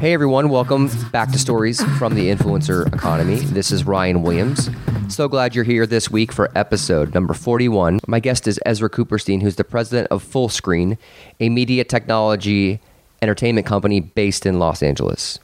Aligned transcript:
Hey 0.00 0.14
everyone, 0.14 0.48
welcome 0.48 0.88
back 1.10 1.30
to 1.32 1.38
Stories 1.38 1.84
from 1.98 2.14
the 2.14 2.30
Influencer 2.30 2.86
Economy. 2.86 3.36
This 3.36 3.70
is 3.70 3.84
Ryan 3.84 4.22
Williams. 4.22 4.70
So 5.08 5.28
glad 5.28 5.54
you're 5.54 5.62
here 5.62 5.86
this 5.86 6.10
week 6.10 6.32
for 6.32 6.50
episode 6.54 7.12
number 7.12 7.34
41. 7.34 8.00
My 8.06 8.18
guest 8.18 8.48
is 8.48 8.58
Ezra 8.64 8.88
Cooperstein, 8.88 9.42
who's 9.42 9.56
the 9.56 9.62
president 9.62 10.08
of 10.10 10.24
Fullscreen, 10.24 10.96
a 11.38 11.50
media 11.50 11.84
technology 11.84 12.80
entertainment 13.20 13.66
company 13.66 14.00
based 14.00 14.46
in 14.46 14.58
Los 14.58 14.82
Angeles. 14.82 15.38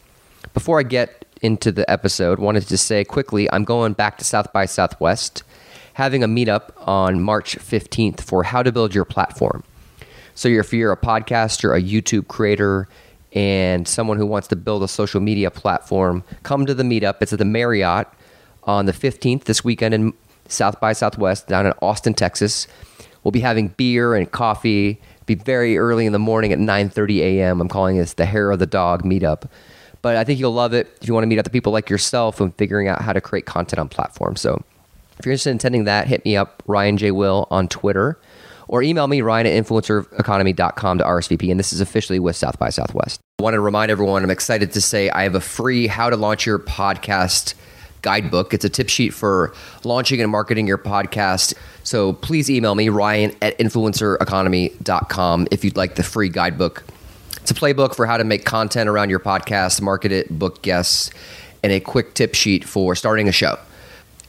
Before 0.54 0.80
I 0.80 0.84
get 0.84 1.26
into 1.42 1.70
the 1.70 1.88
episode, 1.90 2.38
wanted 2.38 2.66
to 2.68 2.78
say 2.78 3.04
quickly 3.04 3.52
I'm 3.52 3.64
going 3.64 3.92
back 3.92 4.16
to 4.18 4.24
South 4.24 4.54
by 4.54 4.64
Southwest, 4.64 5.42
having 5.92 6.24
a 6.24 6.28
meetup 6.28 6.70
on 6.78 7.20
March 7.20 7.58
15th 7.58 8.22
for 8.22 8.44
how 8.44 8.62
to 8.62 8.72
build 8.72 8.94
your 8.94 9.04
platform. 9.04 9.64
So 10.34 10.48
if 10.48 10.72
you're 10.72 10.92
a 10.92 10.96
podcaster, 10.96 11.76
a 11.76 11.82
YouTube 11.82 12.28
creator, 12.28 12.88
and 13.32 13.86
someone 13.86 14.16
who 14.16 14.26
wants 14.26 14.48
to 14.48 14.56
build 14.56 14.82
a 14.82 14.88
social 14.88 15.20
media 15.20 15.50
platform, 15.50 16.24
come 16.42 16.66
to 16.66 16.74
the 16.74 16.82
meetup. 16.82 17.16
It's 17.20 17.32
at 17.32 17.38
the 17.38 17.44
Marriott 17.44 18.06
on 18.64 18.86
the 18.86 18.92
15th 18.92 19.44
this 19.44 19.64
weekend 19.64 19.94
in 19.94 20.12
South 20.48 20.80
by 20.80 20.92
Southwest 20.92 21.48
down 21.48 21.66
in 21.66 21.72
Austin, 21.82 22.14
Texas. 22.14 22.66
We'll 23.24 23.32
be 23.32 23.40
having 23.40 23.68
beer 23.68 24.14
and 24.14 24.30
coffee. 24.30 25.00
Be 25.26 25.34
very 25.34 25.76
early 25.76 26.06
in 26.06 26.12
the 26.12 26.18
morning 26.18 26.52
at 26.52 26.58
9:30 26.58 27.18
a.m. 27.18 27.60
I'm 27.60 27.68
calling 27.68 27.96
this 27.96 28.12
the 28.12 28.26
Hair 28.26 28.52
of 28.52 28.60
the 28.60 28.66
Dog 28.66 29.02
meetup. 29.02 29.48
But 30.02 30.16
I 30.16 30.22
think 30.22 30.38
you'll 30.38 30.54
love 30.54 30.72
it 30.72 30.86
if 31.00 31.08
you 31.08 31.14
want 31.14 31.24
to 31.24 31.26
meet 31.26 31.38
other 31.38 31.50
people 31.50 31.72
like 31.72 31.90
yourself 31.90 32.40
and 32.40 32.54
figuring 32.54 32.86
out 32.86 33.02
how 33.02 33.12
to 33.12 33.20
create 33.20 33.44
content 33.44 33.80
on 33.80 33.88
platforms. 33.88 34.40
So 34.40 34.62
if 35.18 35.26
you're 35.26 35.32
interested 35.32 35.50
in 35.50 35.56
attending 35.56 35.84
that, 35.84 36.06
hit 36.06 36.24
me 36.24 36.36
up, 36.36 36.62
Ryan 36.66 36.96
J. 36.96 37.10
Will 37.10 37.48
on 37.50 37.66
Twitter 37.66 38.18
or 38.68 38.82
email 38.82 39.06
me, 39.06 39.22
Ryan 39.22 39.46
at 39.46 39.64
influencereconomy.com 39.64 40.98
to 40.98 41.04
RSVP. 41.04 41.50
And 41.50 41.58
this 41.58 41.72
is 41.72 41.80
officially 41.80 42.18
with 42.18 42.36
South 42.36 42.58
by 42.58 42.70
Southwest. 42.70 43.20
I 43.38 43.42
want 43.42 43.54
to 43.54 43.60
remind 43.60 43.90
everyone, 43.90 44.22
I'm 44.22 44.30
excited 44.30 44.72
to 44.72 44.80
say 44.80 45.10
I 45.10 45.22
have 45.24 45.34
a 45.34 45.40
free 45.40 45.86
How 45.86 46.10
to 46.10 46.16
Launch 46.16 46.46
Your 46.46 46.58
Podcast 46.58 47.54
guidebook. 48.02 48.54
It's 48.54 48.64
a 48.64 48.68
tip 48.68 48.88
sheet 48.88 49.12
for 49.12 49.52
launching 49.84 50.20
and 50.20 50.30
marketing 50.30 50.66
your 50.66 50.78
podcast. 50.78 51.54
So 51.82 52.12
please 52.12 52.48
email 52.48 52.74
me, 52.74 52.88
Ryan 52.88 53.32
at 53.42 53.58
influencereconomy.com, 53.58 55.48
if 55.50 55.64
you'd 55.64 55.76
like 55.76 55.96
the 55.96 56.02
free 56.02 56.28
guidebook. 56.28 56.84
It's 57.40 57.50
a 57.50 57.54
playbook 57.54 57.94
for 57.94 58.06
how 58.06 58.16
to 58.16 58.24
make 58.24 58.44
content 58.44 58.88
around 58.88 59.10
your 59.10 59.20
podcast, 59.20 59.80
market 59.80 60.12
it, 60.12 60.30
book 60.30 60.62
guests, 60.62 61.10
and 61.62 61.72
a 61.72 61.80
quick 61.80 62.14
tip 62.14 62.34
sheet 62.34 62.64
for 62.64 62.94
starting 62.94 63.28
a 63.28 63.32
show. 63.32 63.58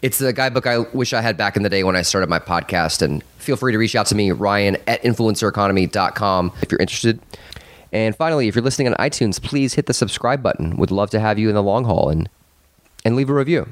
It's 0.02 0.20
the 0.20 0.32
guidebook 0.32 0.68
I 0.68 0.80
wish 0.80 1.14
I 1.14 1.22
had 1.22 1.38
back 1.38 1.58
in 1.58 1.64
the 1.64 1.70
day 1.70 1.84
when 1.84 1.96
I 1.96 2.04
started 2.04 2.30
my 2.30 2.40
podcast. 2.40 3.02
And 3.02 3.24
feel 3.40 3.56
free 3.56 3.72
to 3.72 3.78
reach 3.78 3.96
out 3.96 4.06
to 4.08 4.16
me, 4.16 4.32
Ryan 4.32 4.78
at 4.86 5.02
influencereconomy.com, 5.04 6.54
if 6.62 6.72
you're 6.72 6.80
interested. 6.80 7.20
And 7.92 8.16
finally, 8.16 8.48
if 8.48 8.56
you're 8.56 8.64
listening 8.64 8.90
on 8.90 8.94
iTunes, 8.96 9.42
please 9.42 9.74
hit 9.74 9.88
the 9.88 9.94
subscribe 9.94 10.44
button. 10.44 10.78
Would 10.78 10.92
love 10.92 11.10
to 11.12 11.20
have 11.20 11.40
you 11.40 11.50
in 11.50 11.56
the 11.56 11.64
long 11.64 11.86
haul 11.86 12.10
and, 12.10 12.30
and 13.06 13.16
leave 13.16 13.30
a 13.30 13.34
review. 13.34 13.68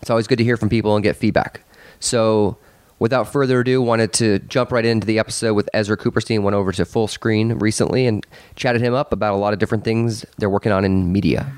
It's 0.00 0.10
always 0.10 0.26
good 0.26 0.38
to 0.38 0.44
hear 0.44 0.56
from 0.56 0.68
people 0.68 0.96
and 0.96 1.02
get 1.02 1.14
feedback. 1.14 1.60
So, 2.00 2.56
without 2.98 3.32
further 3.32 3.60
ado, 3.60 3.80
wanted 3.80 4.12
to 4.14 4.40
jump 4.40 4.72
right 4.72 4.84
into 4.84 5.06
the 5.06 5.20
episode 5.20 5.54
with 5.54 5.68
Ezra 5.72 5.96
Cooperstein. 5.96 6.42
Went 6.42 6.56
over 6.56 6.72
to 6.72 6.82
Fullscreen 6.82 7.60
recently 7.60 8.06
and 8.06 8.26
chatted 8.56 8.82
him 8.82 8.94
up 8.94 9.12
about 9.12 9.34
a 9.34 9.36
lot 9.36 9.52
of 9.52 9.60
different 9.60 9.84
things 9.84 10.24
they're 10.38 10.50
working 10.50 10.72
on 10.72 10.84
in 10.84 11.12
media. 11.12 11.52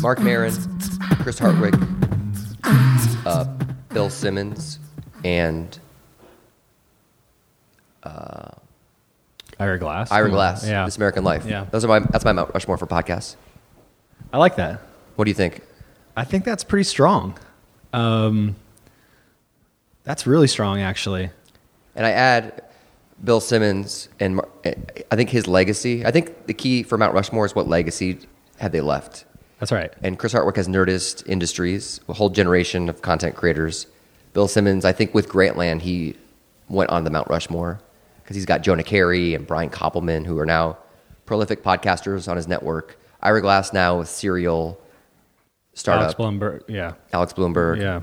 Marc 0.00 0.20
Maron, 0.20 0.52
Chris 1.22 1.38
Hardwick, 1.38 1.74
uh, 3.26 3.44
Bill 3.92 4.08
Simmons, 4.10 4.78
and 5.24 5.78
Ira 9.60 9.78
Glass. 9.78 10.10
Ira 10.10 10.30
Glass. 10.30 10.66
Yeah. 10.66 10.86
This 10.86 10.96
American 10.96 11.22
Life. 11.22 11.44
Yeah. 11.46 11.66
those 11.70 11.84
are 11.84 11.88
my 11.88 11.98
that's 12.00 12.24
my 12.24 12.32
Mount 12.32 12.52
Rushmore 12.54 12.78
for 12.78 12.86
podcasts. 12.86 13.36
I 14.32 14.38
like 14.38 14.56
that. 14.56 14.80
What 15.16 15.26
do 15.26 15.30
you 15.30 15.34
think? 15.34 15.60
I 16.16 16.24
think 16.24 16.44
that's 16.44 16.64
pretty 16.64 16.84
strong. 16.84 17.38
Um, 17.92 18.56
that's 20.04 20.26
really 20.26 20.46
strong, 20.46 20.80
actually. 20.80 21.30
And 21.94 22.06
I 22.06 22.10
add 22.12 22.62
Bill 23.22 23.40
Simmons 23.40 24.08
and 24.18 24.36
Mar- 24.36 24.48
I 24.64 25.16
think 25.16 25.28
his 25.30 25.46
legacy. 25.46 26.06
I 26.06 26.10
think 26.10 26.46
the 26.46 26.54
key 26.54 26.82
for 26.82 26.96
Mount 26.96 27.12
Rushmore 27.14 27.44
is 27.44 27.54
what 27.54 27.68
legacy 27.68 28.20
have 28.58 28.72
they 28.72 28.80
left. 28.80 29.24
That's 29.60 29.70
right. 29.72 29.92
And 30.02 30.18
Chris 30.18 30.32
Hardwick 30.32 30.56
has 30.56 30.66
Nerdist 30.68 31.26
Industries, 31.28 32.00
a 32.08 32.12
whole 32.14 32.30
generation 32.30 32.88
of 32.88 33.02
content 33.02 33.36
creators. 33.36 33.86
Bill 34.32 34.48
Simmons, 34.48 34.84
I 34.84 34.92
think 34.92 35.14
with 35.14 35.28
Grantland, 35.28 35.82
he 35.82 36.16
went 36.68 36.90
on 36.90 37.04
the 37.04 37.10
Mount 37.10 37.28
Rushmore 37.28 37.80
because 38.22 38.36
he's 38.36 38.46
got 38.46 38.62
Jonah 38.62 38.82
Keri 38.82 39.34
and 39.34 39.46
Brian 39.46 39.70
Koppelman, 39.70 40.24
who 40.26 40.38
are 40.38 40.46
now 40.46 40.78
prolific 41.26 41.62
podcasters 41.62 42.26
on 42.28 42.36
his 42.36 42.48
network. 42.48 42.98
Ira 43.22 43.40
Glass 43.42 43.72
now 43.72 43.98
with 43.98 44.08
Serial, 44.08 44.80
startup, 45.74 46.04
Alex 46.04 46.14
Blumberg, 46.18 46.62
Yeah. 46.68 46.94
Alex 47.12 47.32
Blumberg. 47.34 47.78
Yeah. 47.80 48.00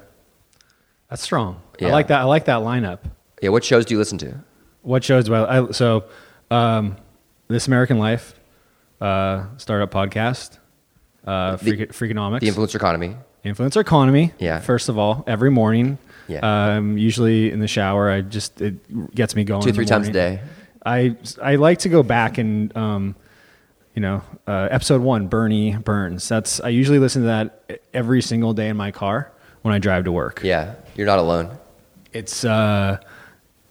That's 1.10 1.22
strong. 1.24 1.62
Yeah. 1.80 1.88
I 1.88 1.92
like 1.92 2.08
that. 2.10 2.22
I 2.22 2.24
like 2.26 2.46
that 2.46 2.60
lineup. 2.60 3.00
Yeah, 3.42 3.50
what 3.50 3.64
shows 3.64 3.86
do 3.86 3.94
you 3.96 3.98
listen 3.98 4.18
to? 4.20 4.36
What 4.82 5.04
shows 5.04 5.28
about? 5.28 5.50
I, 5.50 5.72
so, 5.72 6.06
um, 6.52 6.98
This 7.48 7.68
American 7.68 7.98
Life, 7.98 8.40
uh, 9.02 9.46
startup 9.58 9.90
podcast, 9.92 10.60
uh, 11.28 11.58
The- 11.58 11.58
Freak, 11.58 11.92
Freakonomics, 11.94 12.40
The 12.40 12.48
Influencer 12.50 12.76
Economy. 12.76 13.16
Influencer 13.46 13.80
Economy. 13.82 14.34
Yeah. 14.40 14.60
First 14.60 14.90
of 14.90 14.98
all, 14.98 15.24
every 15.28 15.52
morning. 15.52 15.98
Yeah. 16.28 16.40
Um, 16.76 16.98
usually 16.98 17.52
in 17.52 17.60
the 17.60 17.68
shower, 17.68 18.10
I 18.10 18.22
just 18.22 18.60
it 18.62 19.14
gets 19.16 19.36
me 19.36 19.44
going. 19.44 19.62
Two, 19.62 19.72
three 19.74 19.86
times 19.86 20.08
a 20.08 20.12
day. 20.12 20.42
I 20.86 21.16
I 21.42 21.56
like 21.56 21.80
to 21.80 21.90
go 21.90 22.04
back 22.04 22.38
and 22.38 22.76
um, 22.76 23.16
you 23.96 24.02
know, 24.02 24.22
uh, 24.46 24.68
episode 24.70 25.02
one, 25.02 25.28
Bernie 25.28 25.76
Burns. 25.78 26.28
That's 26.28 26.60
I 26.60 26.70
usually 26.70 27.00
listen 27.00 27.22
to 27.24 27.28
that 27.28 27.82
every 27.94 28.22
single 28.22 28.54
day 28.54 28.68
in 28.70 28.76
my 28.78 28.92
car 28.92 29.32
when 29.62 29.74
I 29.74 29.80
drive 29.80 30.04
to 30.06 30.12
work. 30.12 30.42
Yeah, 30.44 30.76
you're 30.96 31.08
not 31.08 31.20
alone. 31.20 31.58
It's 32.12 32.44
uh, 32.44 32.98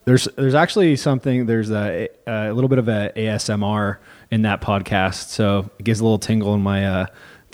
there's 0.06 0.24
there's 0.36 0.54
actually 0.54 0.96
something 0.96 1.46
there's 1.46 1.70
a, 1.70 2.08
a 2.26 2.52
little 2.52 2.68
bit 2.68 2.78
of 2.78 2.88
a 2.88 3.12
ASMR 3.16 3.98
in 4.30 4.42
that 4.42 4.60
podcast, 4.62 5.28
so 5.28 5.70
it 5.78 5.84
gives 5.84 6.00
a 6.00 6.04
little 6.04 6.18
tingle 6.18 6.54
in 6.54 6.62
my 6.62 6.86
uh, 6.86 7.06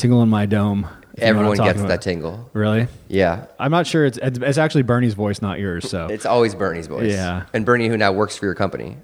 tingle 0.02 0.22
in 0.22 0.28
my 0.28 0.46
dome. 0.46 0.86
if 1.14 1.20
you 1.26 1.32
know 1.32 1.38
what 1.38 1.44
I'm 1.44 1.50
Everyone 1.52 1.56
gets 1.68 1.78
about. 1.78 1.88
that 1.88 2.02
tingle. 2.02 2.50
Really? 2.52 2.88
Yeah. 3.08 3.46
I'm 3.58 3.70
not 3.70 3.86
sure. 3.86 4.04
It's 4.04 4.18
it's 4.20 4.58
actually 4.58 4.82
Bernie's 4.82 5.14
voice, 5.14 5.40
not 5.40 5.58
yours. 5.58 5.88
So 5.88 6.08
It's 6.08 6.26
always 6.26 6.54
Bernie's 6.54 6.88
voice. 6.88 7.10
Yeah. 7.12 7.44
And 7.54 7.64
Bernie, 7.64 7.88
who 7.88 7.96
now 7.96 8.12
works 8.12 8.36
for 8.36 8.44
your 8.46 8.54
company. 8.54 8.96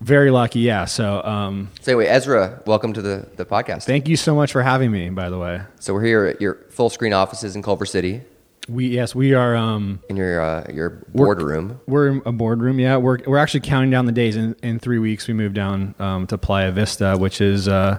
very 0.00 0.30
lucky. 0.30 0.60
Yeah. 0.60 0.86
So 0.86 1.22
um, 1.22 1.70
So 1.82 1.92
anyway, 1.92 2.06
Ezra, 2.06 2.62
welcome 2.66 2.92
to 2.94 3.02
the, 3.02 3.28
the 3.36 3.44
podcast. 3.44 3.84
thank 3.84 4.08
you 4.08 4.16
so 4.16 4.34
much 4.34 4.52
for 4.52 4.62
having 4.62 4.90
me. 4.90 5.10
By 5.10 5.28
the 5.28 5.38
way, 5.38 5.62
so 5.78 5.92
we're 5.94 6.04
here 6.04 6.24
at 6.24 6.40
your 6.40 6.54
Fullscreen 6.70 7.14
offices 7.14 7.54
in 7.54 7.62
Culver 7.62 7.86
City 7.86 8.22
we 8.68 8.88
yes 8.88 9.14
we 9.14 9.32
are. 9.32 9.56
Um, 9.56 10.00
in 10.10 10.16
your 10.16 10.40
uh, 10.40 10.66
your 10.72 10.90
boardroom. 11.14 11.80
We're 11.86 12.08
in 12.08 12.22
a 12.26 12.32
boardroom. 12.32 12.78
Yeah, 12.78 12.98
we're 12.98 13.18
we're 13.26 13.38
actually 13.38 13.60
counting 13.60 13.90
down 13.90 14.04
the 14.06 14.12
days. 14.12 14.36
In 14.36 14.54
in 14.62 14.78
three 14.78 14.98
weeks, 14.98 15.26
we 15.26 15.32
move 15.34 15.54
down 15.54 15.94
um, 15.98 16.26
to 16.26 16.36
Playa 16.36 16.70
Vista, 16.70 17.16
which 17.18 17.40
is 17.40 17.66
uh, 17.66 17.98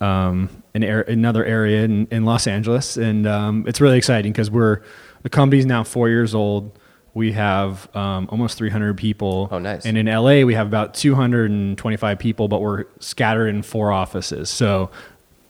um, 0.00 0.48
an 0.74 0.84
air, 0.84 1.02
another 1.02 1.44
area 1.44 1.82
in, 1.84 2.06
in 2.10 2.24
Los 2.24 2.46
Angeles, 2.46 2.96
and 2.96 3.26
um, 3.26 3.64
it's 3.66 3.80
really 3.80 3.98
exciting 3.98 4.32
because 4.32 4.50
we're 4.50 4.82
the 5.22 5.30
company's 5.30 5.66
now 5.66 5.84
four 5.84 6.08
years 6.08 6.34
old. 6.34 6.78
We 7.12 7.32
have 7.32 7.94
um, 7.96 8.28
almost 8.30 8.56
300 8.56 8.96
people. 8.96 9.48
Oh, 9.50 9.58
nice. 9.58 9.84
And 9.84 9.98
in 9.98 10.06
LA, 10.06 10.42
we 10.42 10.54
have 10.54 10.68
about 10.68 10.94
225 10.94 12.18
people, 12.20 12.46
but 12.46 12.60
we're 12.60 12.84
scattered 13.00 13.48
in 13.48 13.62
four 13.62 13.90
offices. 13.90 14.48
So 14.48 14.90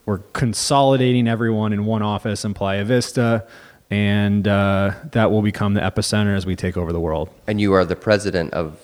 we're 0.05 0.19
consolidating 0.33 1.27
everyone 1.27 1.71
in 1.71 1.85
one 1.85 2.01
office 2.01 2.43
in 2.43 2.55
Playa 2.55 2.83
Vista, 2.83 3.45
and 3.91 4.47
uh, 4.47 4.95
that 5.11 5.31
will 5.31 5.43
become 5.43 5.75
the 5.75 5.81
epicenter 5.81 6.35
as 6.35 6.45
we 6.45 6.55
take 6.55 6.77
over 6.77 6.91
the 6.91 6.99
world. 6.99 7.29
And 7.45 7.61
you 7.61 7.73
are 7.73 7.85
the 7.85 7.95
president 7.95 8.53
of 8.53 8.79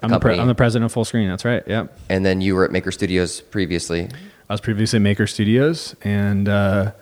I'm 0.00 0.10
the, 0.10 0.20
pre- 0.20 0.38
I'm 0.38 0.46
the 0.46 0.54
president 0.54 0.90
of 0.90 0.94
Fullscreen. 0.94 1.28
That's 1.28 1.44
right. 1.44 1.62
Yep. 1.66 1.98
and 2.08 2.24
then 2.24 2.40
you 2.40 2.54
were 2.54 2.64
at 2.64 2.70
Maker 2.70 2.92
Studios 2.92 3.40
previously. 3.40 4.08
I 4.48 4.52
was 4.54 4.60
previously 4.60 4.98
at 4.98 5.02
Maker 5.02 5.26
Studios 5.26 5.96
and 6.02 6.48
uh, 6.48 6.92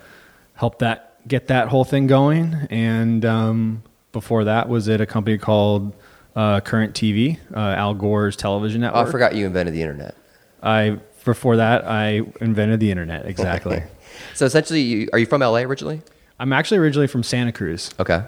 helped 0.55 0.79
that 0.81 1.26
get 1.29 1.49
that 1.49 1.69
whole 1.69 1.85
thing 1.85 2.06
going. 2.06 2.55
And 2.70 3.25
um, 3.25 3.82
before 4.12 4.44
that, 4.44 4.69
was 4.69 4.88
at 4.88 5.00
a 5.00 5.06
company 5.06 5.37
called 5.38 5.94
uh, 6.37 6.61
Current 6.61 6.94
TV, 6.94 7.38
uh, 7.55 7.58
Al 7.58 7.94
Gore's 7.94 8.37
television 8.37 8.82
Oh, 8.82 8.87
network. 8.87 9.08
I 9.08 9.11
forgot 9.11 9.35
you 9.35 9.46
invented 9.46 9.75
the 9.75 9.82
internet. 9.82 10.14
I 10.62 10.99
before 11.25 11.56
that, 11.56 11.87
I 11.87 12.23
invented 12.41 12.81
the 12.81 12.91
internet. 12.91 13.26
Exactly. 13.26 13.82
So 14.35 14.47
essentially, 14.47 14.81
you, 14.81 15.08
are 15.12 15.19
you 15.19 15.26
from 15.26 15.40
LA 15.40 15.58
originally? 15.62 16.00
I'm 16.38 16.52
actually 16.52 16.79
originally 16.79 17.08
from 17.08 17.25
Santa 17.25 17.50
Cruz 17.50 17.90
Okay. 17.99 18.23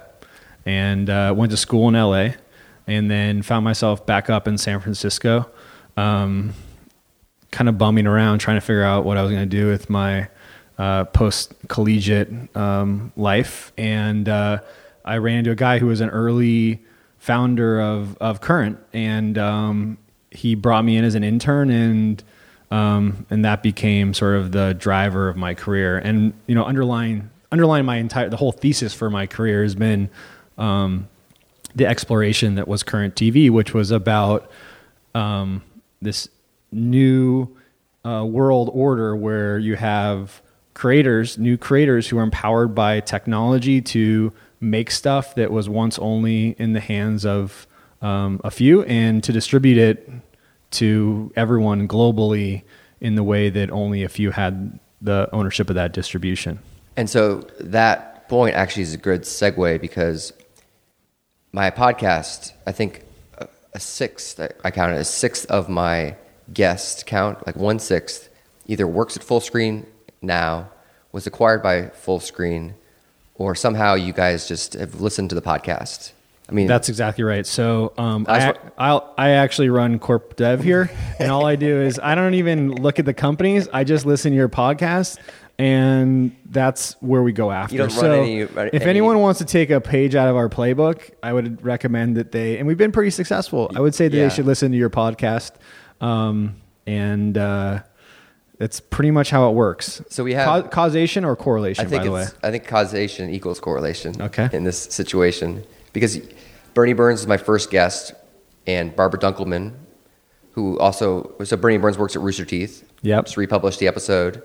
and 0.65 1.09
uh, 1.09 1.33
went 1.37 1.53
to 1.53 1.57
school 1.57 1.87
in 1.89 1.95
LA, 1.95 2.31
and 2.89 3.09
then 3.09 3.41
found 3.43 3.65
myself 3.65 4.05
back 4.05 4.29
up 4.29 4.49
in 4.49 4.59
San 4.59 4.81
Francisco. 4.81 5.49
Um, 5.97 6.55
kind 7.57 7.71
of 7.71 7.79
bumming 7.79 8.07
around 8.07 8.39
trying 8.39 8.59
to 8.59 8.61
figure 8.61 8.83
out 8.83 9.07
what 9.07 9.17
I 9.17 9.23
was 9.23 9.33
going 9.33 9.49
to 9.49 9.57
do 9.57 9.67
with 9.67 9.89
my 9.89 10.29
uh, 10.77 11.05
post 11.05 11.55
collegiate 11.69 12.31
um, 12.55 13.15
life. 13.17 13.73
And 13.79 14.29
uh, 14.29 14.59
I 15.07 15.17
ran 15.17 15.39
into 15.39 15.53
a 15.53 15.55
guy 15.55 15.79
who 15.79 15.87
was 15.87 16.03
an 16.03 16.11
early 16.11 16.85
founder 17.19 17.81
of, 17.81 18.15
of 18.19 18.43
Current, 18.43 18.79
and 18.93 19.39
um, 19.39 19.97
he 20.31 20.55
brought 20.55 20.85
me 20.85 20.99
in 20.99 21.05
as 21.05 21.15
an 21.15 21.25
intern 21.25 21.71
and 21.71 22.23
um, 22.71 23.25
and 23.31 23.45
that 23.45 23.63
became 23.63 24.13
sort 24.13 24.37
of 24.37 24.53
the 24.53 24.75
driver 24.75 25.31
of 25.31 25.37
my 25.37 25.55
career. 25.55 25.97
And 25.97 26.35
you 26.47 26.55
know, 26.55 26.65
underlying 26.65 27.31
underlying 27.51 27.87
my 27.87 27.97
entire 27.97 28.29
the 28.29 28.37
whole 28.37 28.53
thesis 28.53 28.93
for 28.93 29.09
my 29.09 29.27
career 29.27 29.63
has 29.63 29.75
been 29.75 30.11
um, 30.59 31.09
the 31.75 31.87
exploration 31.87 32.57
that 32.57 32.69
was 32.69 32.83
current 32.83 33.15
TV, 33.15 33.49
which 33.49 33.73
was 33.73 33.91
about 33.91 34.51
um, 35.15 35.63
this 36.03 36.29
new 36.73 37.57
uh, 38.05 38.25
world 38.25 38.71
order 38.73 39.17
where 39.17 39.59
you 39.59 39.77
have 39.77 40.43
creators, 40.75 41.39
new 41.39 41.57
creators 41.57 42.09
who 42.09 42.19
are 42.19 42.23
empowered 42.23 42.75
by 42.75 43.01
technology 43.01 43.81
to 43.81 44.33
make 44.61 44.91
stuff 44.91 45.35
that 45.35 45.51
was 45.51 45.69
once 45.69 45.99
only 45.99 46.51
in 46.59 46.73
the 46.73 46.81
hands 46.81 47.25
of 47.25 47.67
um, 48.03 48.41
a 48.45 48.51
few 48.51 48.83
and 48.83 49.25
to 49.25 49.33
distribute 49.33 49.79
it 49.79 50.11
to 50.71 51.33
everyone 51.37 51.89
globally 51.89 52.63
in 53.01 53.15
the 53.15 53.23
way 53.23 53.49
that 53.49 53.71
only 53.71 54.03
a 54.03 54.09
few 54.09 54.31
had 54.31 54.79
the 55.01 55.29
ownership 55.33 55.69
of 55.71 55.77
that 55.77 55.93
distribution. 55.93 56.59
And 56.97 57.09
so 57.09 57.47
that 57.61 58.29
point 58.29 58.55
actually 58.55 58.83
is 58.83 58.95
a 58.95 58.99
good 58.99 59.23
segue 59.23 59.81
because 59.81 60.33
my 61.53 61.71
podcast, 61.71 62.53
I 62.67 62.73
think 62.73 63.05
a, 63.39 63.49
a 63.75 63.81
sixth, 63.81 64.41
I 64.65 64.71
counted 64.71 64.97
a 64.97 65.05
sixth 65.05 65.47
of 65.47 65.69
my 65.69 66.17
guest 66.53 67.07
count, 67.07 67.47
like 67.47 67.57
one 67.57 67.79
sixth, 67.79 68.29
either 68.67 68.87
works 68.87 69.17
at 69.17 69.23
Fullscreen 69.23 69.87
now, 70.23 70.69
was 71.13 71.27
acquired 71.27 71.63
by 71.63 71.83
Fullscreen, 71.83 72.75
or 73.37 73.55
somehow 73.55 73.95
you 73.95 74.13
guys 74.13 74.49
just 74.49 74.75
have 74.75 75.01
listened 75.01 75.31
to 75.31 75.35
the 75.35 75.43
podcast. 75.43 76.13
I 76.49 76.53
mean, 76.53 76.69
that's 76.69 76.89
exactly 76.89 77.25
right. 77.25 77.45
So 77.45 77.93
um, 77.99 78.25
I, 78.29 78.55
I'll, 78.79 79.13
I 79.19 79.31
actually 79.31 79.69
run 79.69 79.99
corp 79.99 80.37
dev 80.37 80.63
here, 80.63 80.91
and 81.19 81.31
all 81.31 81.45
I 81.45 81.57
do 81.57 81.81
is 81.83 81.99
I 82.01 82.15
don't 82.15 82.35
even 82.35 82.71
look 82.73 82.99
at 83.01 83.05
the 83.05 83.15
companies. 83.15 83.67
I 83.73 83.83
just 83.83 84.07
listen 84.07 84.31
to 84.31 84.37
your 84.37 84.49
podcast, 84.49 85.19
and 85.59 86.37
that's 86.49 86.93
where 87.01 87.21
we 87.23 87.33
go 87.33 87.51
after. 87.51 87.91
So 87.91 88.13
any, 88.23 88.41
if 88.43 88.57
any- 88.57 88.85
anyone 88.85 89.19
wants 89.19 89.39
to 89.39 89.45
take 89.45 89.71
a 89.71 89.81
page 89.81 90.15
out 90.15 90.29
of 90.29 90.37
our 90.37 90.49
playbook, 90.49 91.11
I 91.21 91.33
would 91.33 91.65
recommend 91.65 92.17
that 92.17 92.31
they. 92.31 92.59
And 92.59 92.69
we've 92.69 92.79
been 92.79 92.93
pretty 92.93 93.11
successful. 93.11 93.69
I 93.75 93.81
would 93.81 93.95
say 93.97 94.07
that 94.07 94.17
Yeah. 94.17 94.29
they 94.29 94.35
should 94.35 94.47
listen 94.47 94.71
to 94.71 94.79
your 94.79 94.91
podcast, 94.91 95.51
um, 96.01 96.57
and 96.87 97.37
uh, 97.37 97.83
that's 98.59 98.81
pretty 98.81 99.11
much 99.11 99.31
how 99.31 99.49
it 99.51 99.55
works. 99.55 100.03
So 100.09 100.25
we 100.25 100.35
have- 100.35 100.47
Ca- 100.65 100.69
causation 100.69 101.25
or 101.25 101.37
correlation. 101.37 101.85
I 101.85 101.89
think 101.89 102.01
by 102.03 102.07
the 102.07 102.13
way, 102.13 102.27
I 102.43 102.51
think 102.51 102.67
causation 102.67 103.31
equals 103.31 103.61
correlation. 103.61 104.21
Okay. 104.21 104.49
In 104.53 104.65
this 104.65 104.79
situation, 104.79 105.65
because 105.93 106.19
Bernie 106.75 106.93
Burns 106.95 107.21
is 107.21 107.27
my 107.27 107.37
first 107.37 107.71
guest, 107.71 108.13
and 108.67 108.95
Barbara 108.97 109.21
Dunkelman, 109.21 109.73
who 110.53 110.79
also 110.79 111.35
so 111.45 111.57
Bernie 111.57 111.79
Burns 111.79 111.99
works 111.99 112.17
at 112.17 112.23
Rooster 112.23 112.45
Teeth. 112.45 112.83
Yep. 113.03 113.27
Just 113.27 113.37
republished 113.37 113.79
the 113.79 113.87
episode. 113.89 114.43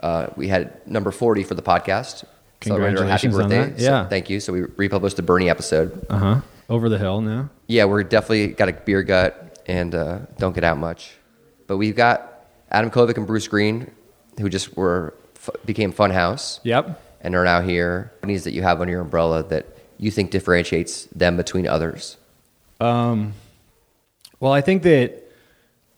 Uh, 0.00 0.26
we 0.36 0.48
had 0.48 0.86
number 0.86 1.10
forty 1.10 1.42
for 1.44 1.54
the 1.54 1.62
podcast. 1.62 2.24
Celebrated 2.60 2.98
our 3.00 3.06
happy 3.06 3.22
Congratulations 3.28 3.34
on 3.38 3.48
birthday. 3.48 3.70
that. 3.72 3.80
So 3.80 3.84
Yeah. 3.90 4.08
thank 4.08 4.30
you. 4.30 4.40
So 4.40 4.52
we 4.52 4.62
republished 4.76 5.16
the 5.16 5.22
Bernie 5.22 5.48
episode. 5.48 6.04
uh 6.10 6.18
huh. 6.18 6.40
Over 6.68 6.88
the 6.88 6.98
hill 6.98 7.20
now. 7.20 7.50
Yeah, 7.66 7.84
we're 7.86 8.02
definitely 8.04 8.48
got 8.48 8.68
a 8.68 8.72
beer 8.72 9.02
gut 9.02 9.51
and 9.66 9.94
uh, 9.94 10.18
don't 10.38 10.54
get 10.54 10.64
out 10.64 10.78
much. 10.78 11.12
But 11.66 11.76
we've 11.76 11.96
got 11.96 12.44
Adam 12.70 12.90
Kovic 12.90 13.16
and 13.16 13.26
Bruce 13.26 13.48
Green, 13.48 13.90
who 14.38 14.48
just 14.48 14.76
were 14.76 15.14
f- 15.36 15.50
became 15.64 15.92
Funhouse 15.92 16.60
Yep. 16.64 17.00
and 17.20 17.34
are 17.34 17.44
now 17.44 17.60
here. 17.60 18.12
Companies 18.20 18.44
that 18.44 18.52
you 18.52 18.62
have 18.62 18.80
under 18.80 18.90
your 18.92 19.00
umbrella 19.02 19.42
that 19.44 19.66
you 19.98 20.10
think 20.10 20.30
differentiates 20.30 21.04
them 21.06 21.36
between 21.36 21.66
others. 21.66 22.16
Um, 22.80 23.34
Well, 24.40 24.52
I 24.52 24.60
think 24.60 24.82
that 24.82 25.22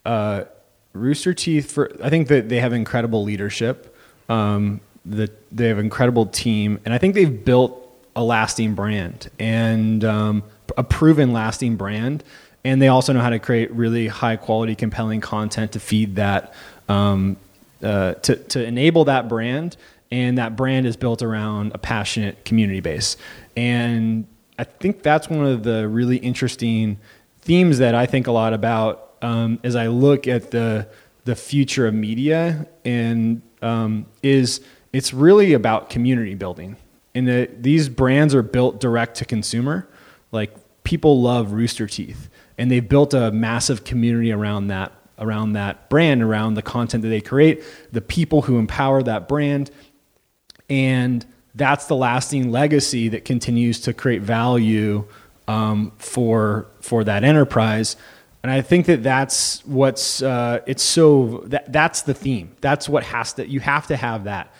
uh, 0.05 0.45
Rooster 0.93 1.33
Teeth. 1.35 1.73
For 1.73 1.91
I 2.03 2.11
think 2.11 2.29
that 2.29 2.49
they 2.49 2.61
have 2.61 2.73
incredible 2.73 3.23
leadership. 3.25 3.97
Um, 4.29 4.81
that 5.07 5.33
they 5.55 5.69
have 5.69 5.79
incredible 5.79 6.25
team, 6.27 6.81
and 6.85 6.95
I 6.95 6.99
think 6.99 7.15
they've 7.15 7.45
built 7.45 7.81
a 8.17 8.23
lasting 8.25 8.75
brand 8.75 9.29
and 9.39 10.03
um, 10.05 10.43
a 10.79 10.83
proven 10.85 11.33
lasting 11.35 11.77
brand. 11.77 12.25
And 12.65 12.81
they 12.81 12.89
also 12.89 13.13
know 13.13 13.21
how 13.21 13.31
to 13.31 13.39
create 13.39 13.71
really 13.73 14.07
high 14.07 14.37
quality, 14.37 14.75
compelling 14.75 15.21
content 15.21 15.73
to 15.73 15.81
feed 15.81 16.17
that, 16.17 16.55
um, 16.89 17.37
uh, 17.83 18.15
to 18.15 18.37
to 18.37 18.65
enable 18.65 19.05
that 19.07 19.29
brand. 19.29 19.77
And 20.11 20.39
that 20.39 20.57
brand 20.57 20.87
is 20.87 20.97
built 20.97 21.23
around 21.23 21.73
a 21.75 21.79
passionate 21.79 22.45
community 22.45 22.81
base. 22.81 23.17
And 23.57 24.27
I 24.59 24.65
think 24.65 25.03
that's 25.03 25.29
one 25.29 25.45
of 25.45 25.65
the 25.65 25.89
really 25.89 26.19
interesting 26.19 26.99
themes 27.41 27.79
that 27.79 27.95
I 27.95 28.07
think 28.07 28.27
a 28.27 28.33
lot 28.33 28.53
about 28.53 29.15
um, 29.23 29.59
as 29.65 29.75
I 29.75 29.89
look 29.89 30.29
at 30.29 30.51
the 30.51 30.87
the 31.25 31.35
future 31.35 31.87
of 31.87 31.95
media, 31.95 32.67
and 32.85 33.41
um, 33.63 34.07
is 34.23 34.61
it's 34.93 35.13
really 35.13 35.55
about 35.55 35.91
community 35.91 36.35
building. 36.35 36.77
And 37.15 37.27
the, 37.27 37.51
these 37.59 37.89
brands 37.89 38.35
are 38.35 38.43
built 38.43 38.81
direct 38.81 39.17
to 39.17 39.25
consumer. 39.25 39.89
Like 40.33 40.55
people 40.85 41.23
love 41.23 41.53
Rooster 41.53 41.87
Teeth, 41.87 42.29
and 42.59 42.71
they've 42.71 42.89
built 42.89 43.15
a 43.15 43.31
massive 43.31 43.85
community 43.85 44.33
around 44.33 44.69
that 44.69 44.93
around 45.19 45.53
that 45.53 45.89
brand, 45.89 46.23
around 46.23 46.55
the 46.55 46.63
content 46.63 47.03
that 47.03 47.09
they 47.09 47.21
create, 47.21 47.63
the 47.93 48.01
people 48.01 48.43
who 48.43 48.59
empower 48.59 49.03
that 49.03 49.29
brand, 49.29 49.71
and 50.69 51.25
that's 51.55 51.87
the 51.87 51.95
lasting 51.95 52.51
legacy 52.51 53.09
that 53.09 53.25
continues 53.25 53.81
to 53.81 53.93
create 53.93 54.23
value 54.23 55.07
um, 55.47 55.93
for 55.99 56.67
for 56.81 57.05
that 57.05 57.25
enterprise. 57.25 57.97
And 58.43 58.51
I 58.51 58.61
think 58.61 58.87
that 58.87 59.03
that's 59.03 59.65
what's 59.65 60.23
uh, 60.23 60.61
it's 60.67 60.83
so 60.83 61.45
that 61.47 61.73
that's 61.73 62.03
the 62.03 62.15
theme. 62.15 62.57
That's 62.61 62.89
what 62.89 63.05
has 63.05 63.33
to 63.35 63.49
you 63.49 63.61
have 63.61 63.87
to 63.87 63.97
have 63.97 64.25
that. 64.25 64.53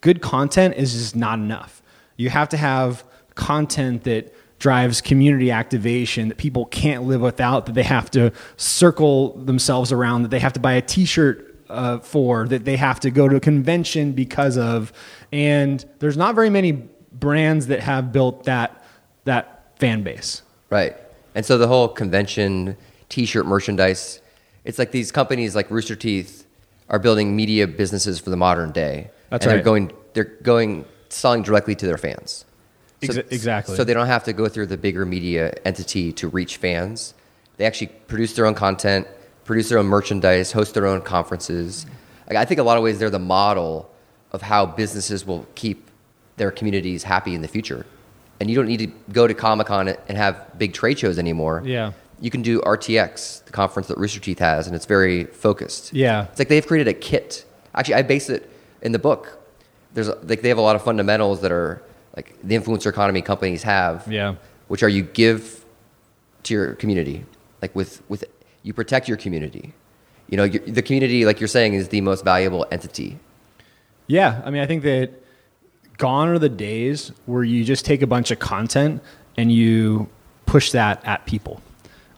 Good 0.00 0.20
content 0.20 0.74
is 0.76 0.92
just 0.92 1.16
not 1.16 1.38
enough. 1.38 1.82
You 2.16 2.30
have 2.30 2.48
to 2.50 2.56
have 2.56 3.04
content 3.34 4.04
that 4.04 4.34
drives 4.62 5.00
community 5.00 5.50
activation 5.50 6.28
that 6.28 6.38
people 6.38 6.66
can't 6.66 7.02
live 7.02 7.20
without. 7.20 7.66
That 7.66 7.74
they 7.74 7.82
have 7.82 8.10
to 8.12 8.32
circle 8.56 9.36
themselves 9.36 9.90
around. 9.92 10.22
That 10.22 10.30
they 10.30 10.38
have 10.38 10.52
to 10.54 10.60
buy 10.60 10.74
a 10.74 10.82
T-shirt 10.82 11.48
uh, 11.68 11.98
for 11.98 12.46
that 12.48 12.64
they 12.64 12.76
have 12.76 13.00
to 13.00 13.10
go 13.10 13.28
to 13.28 13.36
a 13.36 13.40
convention 13.40 14.12
because 14.12 14.58
of 14.58 14.92
and 15.32 15.84
there's 16.00 16.18
not 16.18 16.34
very 16.34 16.50
many 16.50 16.72
brands 17.12 17.68
that 17.68 17.80
have 17.80 18.12
built 18.12 18.44
that 18.44 18.84
that 19.24 19.78
fan 19.78 20.02
base 20.02 20.42
Right. 20.72 20.96
And 21.34 21.44
so 21.44 21.58
the 21.58 21.68
whole 21.68 21.86
convention, 21.86 22.78
t-shirt 23.10 23.44
merchandise, 23.44 24.22
it's 24.64 24.78
like 24.78 24.90
these 24.90 25.12
companies 25.12 25.54
like 25.54 25.70
Rooster 25.70 25.94
Teeth 25.94 26.46
are 26.88 26.98
building 26.98 27.36
media 27.36 27.66
businesses 27.66 28.18
for 28.18 28.30
the 28.30 28.38
modern 28.38 28.72
day. 28.72 29.10
That's 29.28 29.44
and 29.44 29.50
right. 29.50 29.56
They're 29.56 29.64
going 29.64 29.92
they're 30.14 30.24
going 30.24 30.86
selling 31.10 31.42
directly 31.42 31.74
to 31.74 31.86
their 31.86 31.98
fans. 31.98 32.46
So, 33.02 33.22
exactly. 33.30 33.76
So 33.76 33.84
they 33.84 33.94
don't 33.94 34.06
have 34.06 34.24
to 34.24 34.32
go 34.32 34.48
through 34.48 34.66
the 34.66 34.76
bigger 34.76 35.04
media 35.04 35.54
entity 35.64 36.12
to 36.14 36.28
reach 36.28 36.56
fans. 36.58 37.14
They 37.56 37.64
actually 37.64 37.88
produce 38.06 38.34
their 38.34 38.46
own 38.46 38.54
content, 38.54 39.06
produce 39.44 39.68
their 39.68 39.78
own 39.78 39.86
merchandise, 39.86 40.52
host 40.52 40.74
their 40.74 40.86
own 40.86 41.02
conferences. 41.02 41.86
Like, 42.28 42.36
I 42.36 42.44
think 42.44 42.60
a 42.60 42.62
lot 42.62 42.76
of 42.76 42.82
ways 42.82 42.98
they're 42.98 43.10
the 43.10 43.18
model 43.18 43.90
of 44.32 44.42
how 44.42 44.66
businesses 44.66 45.26
will 45.26 45.46
keep 45.54 45.90
their 46.36 46.50
communities 46.50 47.02
happy 47.02 47.34
in 47.34 47.42
the 47.42 47.48
future. 47.48 47.86
And 48.40 48.48
you 48.50 48.56
don't 48.56 48.66
need 48.66 48.78
to 48.78 48.86
go 49.12 49.26
to 49.26 49.34
Comic 49.34 49.68
Con 49.68 49.88
and 49.88 50.18
have 50.18 50.58
big 50.58 50.72
trade 50.72 50.98
shows 50.98 51.18
anymore. 51.18 51.62
Yeah. 51.64 51.92
You 52.20 52.30
can 52.30 52.42
do 52.42 52.60
RTX, 52.60 53.44
the 53.44 53.52
conference 53.52 53.88
that 53.88 53.98
Rooster 53.98 54.20
Teeth 54.20 54.38
has, 54.38 54.66
and 54.66 54.74
it's 54.74 54.86
very 54.86 55.24
focused. 55.24 55.92
Yeah. 55.92 56.26
It's 56.30 56.38
like 56.38 56.48
they've 56.48 56.66
created 56.66 56.88
a 56.88 56.94
kit. 56.94 57.44
Actually, 57.74 57.94
I 57.94 58.02
base 58.02 58.30
it 58.30 58.48
in 58.80 58.92
the 58.92 58.98
book. 58.98 59.38
There's 59.94 60.08
like 60.08 60.40
they 60.40 60.48
have 60.48 60.58
a 60.58 60.62
lot 60.62 60.76
of 60.76 60.82
fundamentals 60.82 61.40
that 61.42 61.52
are 61.52 61.82
like 62.16 62.36
the 62.42 62.56
influencer 62.56 62.86
economy 62.86 63.22
companies 63.22 63.62
have. 63.62 64.06
Yeah. 64.10 64.36
Which 64.68 64.82
are 64.82 64.88
you 64.88 65.02
give 65.02 65.64
to 66.44 66.54
your 66.54 66.74
community, 66.74 67.24
like 67.60 67.74
with 67.74 68.02
with 68.08 68.24
you 68.62 68.72
protect 68.72 69.08
your 69.08 69.16
community. 69.16 69.74
You 70.28 70.36
know, 70.36 70.44
your, 70.44 70.62
the 70.64 70.82
community, 70.82 71.26
like 71.26 71.40
you're 71.40 71.48
saying, 71.48 71.74
is 71.74 71.88
the 71.88 72.00
most 72.00 72.24
valuable 72.24 72.66
entity. 72.70 73.18
Yeah, 74.06 74.40
I 74.44 74.50
mean, 74.50 74.62
I 74.62 74.66
think 74.66 74.82
that 74.84 75.10
gone 75.98 76.28
are 76.28 76.38
the 76.38 76.48
days 76.48 77.12
where 77.26 77.44
you 77.44 77.64
just 77.64 77.84
take 77.84 78.02
a 78.02 78.06
bunch 78.06 78.30
of 78.30 78.38
content 78.38 79.02
and 79.36 79.52
you 79.52 80.08
push 80.46 80.72
that 80.72 81.04
at 81.04 81.26
people. 81.26 81.60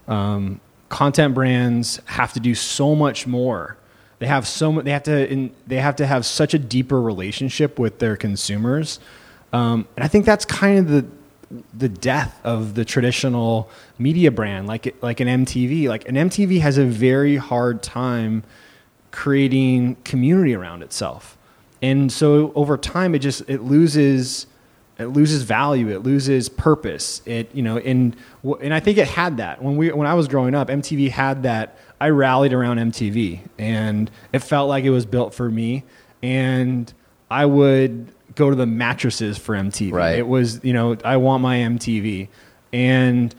Um, 0.06 0.60
content 0.88 1.34
brands 1.34 2.00
have 2.06 2.32
to 2.34 2.40
do 2.40 2.54
so 2.54 2.94
much 2.94 3.26
more. 3.26 3.76
They 4.18 4.26
have 4.26 4.46
so 4.46 4.72
much. 4.72 4.84
They 4.84 4.92
have 4.92 5.02
to. 5.04 5.28
In, 5.30 5.54
they 5.66 5.76
have 5.76 5.96
to 5.96 6.06
have 6.06 6.24
such 6.24 6.54
a 6.54 6.58
deeper 6.58 7.00
relationship 7.00 7.78
with 7.78 7.98
their 7.98 8.16
consumers, 8.16 9.00
um, 9.54 9.86
and 9.96 10.02
I 10.02 10.08
think 10.08 10.26
that's 10.26 10.44
kind 10.44 10.80
of 10.80 10.88
the 10.88 11.06
the 11.72 11.88
death 11.88 12.40
of 12.42 12.74
the 12.74 12.84
traditional 12.84 13.70
media 13.98 14.32
brand, 14.32 14.66
like 14.66 15.00
like 15.00 15.20
an 15.20 15.28
MTV. 15.28 15.88
Like 15.88 16.08
an 16.08 16.16
MTV 16.16 16.60
has 16.60 16.76
a 16.76 16.84
very 16.84 17.36
hard 17.36 17.80
time 17.80 18.42
creating 19.12 19.94
community 20.02 20.56
around 20.56 20.82
itself. 20.82 21.38
And 21.80 22.10
so 22.10 22.52
over 22.56 22.76
time, 22.76 23.14
it 23.14 23.20
just 23.20 23.48
it 23.48 23.62
loses 23.62 24.48
it 24.98 25.06
loses 25.06 25.44
value, 25.44 25.88
it 25.88 26.02
loses 26.02 26.48
purpose. 26.48 27.22
It 27.24 27.54
you 27.54 27.62
know, 27.62 27.78
and 27.78 28.16
and 28.60 28.74
I 28.74 28.80
think 28.80 28.98
it 28.98 29.06
had 29.06 29.36
that 29.36 29.62
when 29.62 29.76
we 29.76 29.92
when 29.92 30.08
I 30.08 30.14
was 30.14 30.26
growing 30.26 30.56
up, 30.56 30.66
MTV 30.66 31.10
had 31.10 31.44
that. 31.44 31.78
I 32.00 32.08
rallied 32.08 32.52
around 32.52 32.78
MTV, 32.78 33.38
and 33.56 34.10
it 34.32 34.40
felt 34.40 34.68
like 34.68 34.82
it 34.82 34.90
was 34.90 35.06
built 35.06 35.32
for 35.32 35.48
me. 35.48 35.84
And 36.22 36.92
I 37.30 37.46
would 37.46 38.13
go 38.34 38.50
to 38.50 38.56
the 38.56 38.66
mattresses 38.66 39.38
for 39.38 39.54
MTV. 39.54 39.92
Right. 39.92 40.18
It 40.18 40.26
was 40.26 40.62
you 40.64 40.72
know 40.72 40.96
I 41.04 41.16
want 41.16 41.42
my 41.42 41.58
MTV, 41.58 42.28
and 42.72 43.34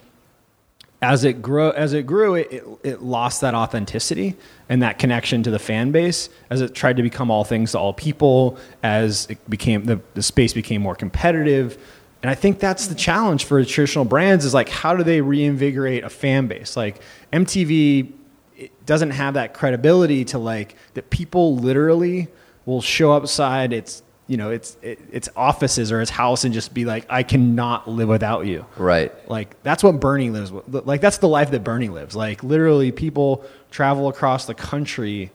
as 1.01 1.23
it 1.23 1.41
grew, 1.41 1.71
as 1.73 1.93
it 1.93 2.03
grew, 2.07 2.35
it, 2.35 2.51
it, 2.51 2.63
it 2.83 3.01
lost 3.01 3.41
that 3.41 3.53
authenticity 3.53 4.35
and 4.69 4.81
that 4.81 4.97
connection 4.97 5.43
to 5.43 5.51
the 5.51 5.59
fan 5.59 5.91
base 5.91 6.29
as 6.49 6.61
it 6.61 6.73
tried 6.73 6.97
to 6.97 7.03
become 7.03 7.29
all 7.29 7.43
things 7.43 7.73
to 7.73 7.79
all 7.79 7.93
people. 7.93 8.57
As 8.81 9.27
it 9.29 9.49
became 9.49 9.85
the, 9.85 9.99
the 10.13 10.23
space 10.23 10.53
became 10.53 10.81
more 10.81 10.95
competitive, 10.95 11.77
and 12.23 12.29
I 12.29 12.35
think 12.35 12.59
that's 12.59 12.87
the 12.87 12.95
challenge 12.95 13.45
for 13.45 13.63
traditional 13.63 14.05
brands 14.05 14.45
is 14.45 14.53
like 14.53 14.69
how 14.69 14.95
do 14.95 15.03
they 15.03 15.21
reinvigorate 15.21 16.03
a 16.03 16.09
fan 16.09 16.47
base? 16.47 16.75
Like 16.75 17.01
MTV 17.31 18.11
it 18.57 18.85
doesn't 18.85 19.11
have 19.11 19.33
that 19.33 19.53
credibility 19.53 20.23
to 20.25 20.37
like 20.37 20.75
that 20.93 21.09
people 21.09 21.57
literally 21.57 22.27
will 22.65 22.81
show 22.81 23.13
outside 23.13 23.73
its 23.73 24.01
you 24.27 24.37
know 24.37 24.49
its 24.49 24.77
it, 24.81 24.99
its 25.11 25.29
offices 25.35 25.91
or 25.91 26.01
its 26.01 26.11
house 26.11 26.43
and 26.45 26.53
just 26.53 26.73
be 26.73 26.85
like 26.85 27.05
I 27.09 27.23
cannot 27.23 27.87
live 27.87 28.09
without 28.09 28.45
you. 28.45 28.65
Right. 28.77 29.11
Like 29.29 29.61
that's 29.63 29.83
what 29.83 29.99
Bernie 29.99 30.29
lives 30.29 30.51
with. 30.51 30.67
Like 30.67 31.01
that's 31.01 31.19
the 31.19 31.27
life 31.27 31.51
that 31.51 31.63
Bernie 31.63 31.89
lives. 31.89 32.15
Like 32.15 32.43
literally 32.43 32.91
people 32.91 33.45
travel 33.71 34.07
across 34.07 34.45
the 34.45 34.55
country 34.55 35.31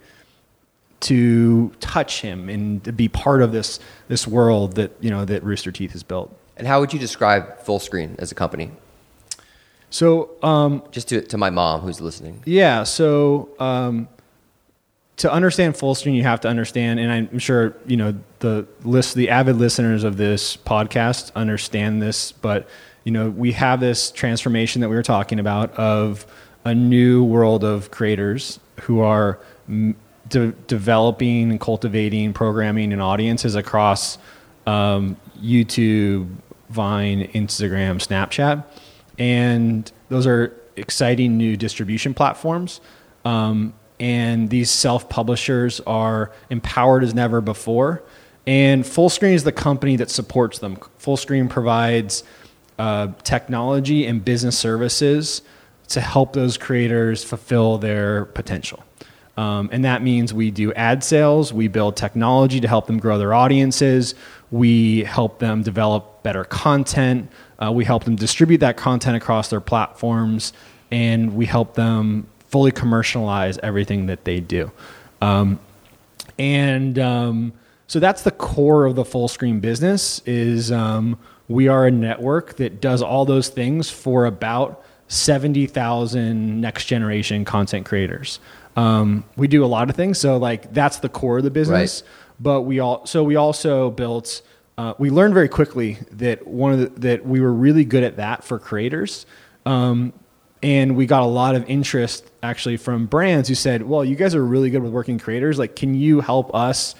to 1.01 1.71
touch 1.81 2.21
him 2.21 2.49
and 2.49 2.85
to 2.85 2.93
be 2.93 3.09
part 3.09 3.43
of 3.43 3.53
this 3.53 3.81
this 4.09 4.27
world 4.27 4.75
that, 4.75 4.93
you 5.01 5.11
know, 5.11 5.25
that 5.25 5.43
Rooster 5.43 5.73
Teeth 5.73 5.93
has 5.93 6.03
built. 6.03 6.37
And 6.57 6.67
how 6.67 6.81
would 6.81 6.93
you 6.93 6.99
describe 6.99 7.65
Fullscreen 7.65 8.19
as 8.19 8.33
a 8.33 8.35
company? 8.35 8.71
So, 9.89 10.31
um, 10.43 10.83
Just 10.91 11.09
to, 11.09 11.21
to 11.23 11.39
my 11.39 11.51
mom 11.51 11.81
who's 11.81 12.01
listening. 12.01 12.43
Yeah. 12.45 12.85
So 12.85 13.49
um, 13.59 14.09
to 15.21 15.33
understand 15.33 15.75
Fullscreen, 15.75 16.15
you 16.15 16.23
have 16.23 16.41
to 16.41 16.49
understand, 16.49 17.01
and 17.01 17.11
I'm 17.11 17.39
sure 17.39 17.77
you 17.87 17.97
know 17.97 18.15
the 18.41 18.67
list, 18.85 19.15
the 19.15 19.31
avid 19.31 19.57
listeners 19.57 20.05
of 20.05 20.17
this 20.17 20.57
podcast 20.57 21.33
understand 21.35 22.03
this. 22.03 22.33
But 22.33 22.69
you 23.05 23.13
know, 23.13 23.31
we 23.31 23.53
have 23.53 23.81
this 23.81 24.11
transformation 24.11 24.81
that 24.83 24.89
we 24.89 24.97
were 24.97 25.03
talking 25.03 25.39
about 25.39 25.73
of 25.75 26.27
a 26.65 26.75
new 26.75 27.25
world 27.25 27.65
of 27.65 27.91
creators 27.91 28.61
who 28.83 29.01
are 29.01 29.39
de- 30.29 30.53
developing 30.67 31.51
and 31.51 31.61
cultivating 31.61 32.33
programming 32.33 32.93
and 32.93 33.01
audiences 33.01 33.55
across 33.55 34.19
um, 34.67 35.17
YouTube, 35.43 36.29
Vine, 36.69 37.29
Instagram, 37.33 37.97
Snapchat 37.97 38.65
and 39.21 39.93
those 40.09 40.27
are 40.27 40.57
exciting 40.77 41.37
new 41.37 41.57
distribution 41.57 42.15
platforms. 42.15 42.81
Um, 43.25 43.75
and 44.01 44.49
these 44.49 44.71
self 44.71 45.09
publishers 45.09 45.81
are 45.87 46.33
empowered 46.49 47.05
as 47.05 47.15
never 47.15 47.41
before. 47.41 48.03
And 48.47 48.83
Fullscreen 48.83 49.35
is 49.35 49.45
the 49.45 49.53
company 49.53 49.97
that 49.97 50.11
supports 50.11 50.59
them. 50.59 50.77
Fullscreen 50.99 51.49
provides 51.49 52.25
uh, 52.79 53.09
technology 53.23 54.07
and 54.07 54.25
business 54.25 54.59
services 54.59 55.43
to 55.89 56.01
help 56.01 56.33
those 56.33 56.57
creators 56.57 57.23
fulfill 57.23 57.77
their 57.79 58.25
potential. 58.25 58.83
Um, 59.37 59.69
and 59.73 59.85
that 59.85 60.03
means 60.03 60.35
we 60.35 60.51
do 60.51 60.73
ad 60.73 61.05
sales, 61.05 61.53
we 61.53 61.69
build 61.69 61.97
technology 61.97 62.61
to 62.61 62.69
help 62.69 62.87
them 62.87 62.99
grow 62.99 63.19
their 63.19 63.33
audiences, 63.33 64.15
we 64.51 65.05
help 65.05 65.39
them 65.39 65.63
develop 65.63 66.23
better 66.23 66.45
content, 66.45 67.31
uh, 67.59 67.71
we 67.73 67.85
help 67.85 68.05
them 68.05 68.17
distribute 68.17 68.59
that 68.59 68.77
content 68.77 69.17
across 69.17 69.49
their 69.49 69.61
platforms, 69.61 70.53
and 70.91 71.35
we 71.35 71.47
help 71.47 71.75
them 71.75 72.27
fully 72.51 72.73
commercialize 72.73 73.59
everything 73.59 74.07
that 74.07 74.25
they 74.25 74.41
do. 74.41 74.71
Um, 75.23 75.59
and 76.39 76.99
um, 76.99 77.53
so 77.87 78.01
that's 78.01 78.23
the 78.23 78.31
core 78.31 78.87
of 78.87 78.97
the 78.97 79.05
Fullscreen 79.05 79.61
business 79.61 80.21
is 80.27 80.71
um, 80.73 81.19
we 81.49 81.69
are 81.69 81.87
a 81.87 81.91
network 81.91 82.57
that 82.57 82.81
does 82.81 83.03
all 83.03 83.25
those 83.25 83.49
things 83.49 83.91
for 83.91 84.27
about 84.27 84.85
70,000 85.09 86.61
next 86.61 86.87
generation 86.87 87.45
content 87.45 87.85
creators. 87.85 88.39
Um, 88.77 89.25
we 89.37 89.49
do 89.49 89.65
a 89.65 89.67
lot 89.67 89.91
of 89.91 89.97
things. 89.97 90.19
So 90.19 90.37
like 90.37 90.73
that's 90.73 90.99
the 90.99 91.09
core 91.09 91.39
of 91.39 91.45
the 91.45 91.51
business. 91.51 92.03
Right. 92.03 92.11
But 92.39 92.63
we 92.63 92.79
all, 92.79 93.05
so 93.07 93.25
we 93.25 93.37
also 93.37 93.91
built, 93.91 94.43
uh, 94.79 94.95
we 94.99 95.11
learned 95.11 95.35
very 95.35 95.49
quickly 95.49 95.99
that 96.13 96.47
one 96.47 96.73
of 96.73 96.79
the, 96.79 97.01
that 97.01 97.27
we 97.27 97.41
were 97.41 97.53
really 97.53 97.85
good 97.85 98.05
at 98.05 98.17
that 98.17 98.45
for 98.45 98.59
creators. 98.59 99.27
Um, 99.67 100.13
and 100.63 100.97
we 100.97 101.07
got 101.07 101.23
a 101.23 101.27
lot 101.27 101.55
of 101.55 101.69
interest 101.69 102.31
actually 102.43 102.77
from 102.77 103.07
brands 103.07 103.49
who 103.49 103.55
said, 103.55 103.83
"Well, 103.83 104.05
you 104.05 104.17
guys 104.17 104.35
are 104.35 104.45
really 104.45 104.71
good 104.71 104.83
with 104.83 104.93
working 104.93 105.19
creators. 105.19 105.59
Like, 105.59 105.77
can 105.77 105.95
you 105.95 106.21
help 106.21 106.55
us 106.55 106.95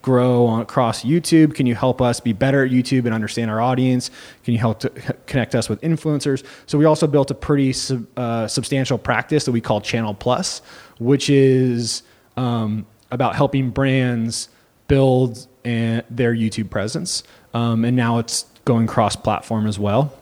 grow 0.00 0.46
on, 0.46 0.62
across 0.62 1.04
YouTube? 1.04 1.54
Can 1.54 1.66
you 1.66 1.74
help 1.74 2.00
us 2.00 2.18
be 2.20 2.32
better 2.32 2.64
at 2.64 2.70
YouTube 2.70 3.04
and 3.04 3.14
understand 3.14 3.50
our 3.50 3.60
audience? 3.60 4.10
Can 4.44 4.54
you 4.54 4.58
help 4.58 4.80
to 4.80 4.90
connect 5.26 5.54
us 5.54 5.68
with 5.68 5.80
influencers?" 5.82 6.44
So 6.66 6.78
we 6.78 6.84
also 6.84 7.06
built 7.06 7.30
a 7.30 7.34
pretty 7.34 7.72
sub, 7.72 8.06
uh, 8.16 8.46
substantial 8.48 8.98
practice 8.98 9.44
that 9.44 9.52
we 9.52 9.60
call 9.60 9.80
Channel 9.80 10.14
Plus, 10.14 10.62
which 10.98 11.28
is 11.28 12.02
um, 12.36 12.86
about 13.10 13.36
helping 13.36 13.70
brands 13.70 14.48
build 14.88 15.46
an, 15.64 16.02
their 16.10 16.34
YouTube 16.34 16.70
presence. 16.70 17.22
Um, 17.54 17.84
and 17.84 17.96
now 17.96 18.18
it's 18.18 18.46
going 18.64 18.86
cross-platform 18.86 19.66
as 19.66 19.78
well. 19.78 20.12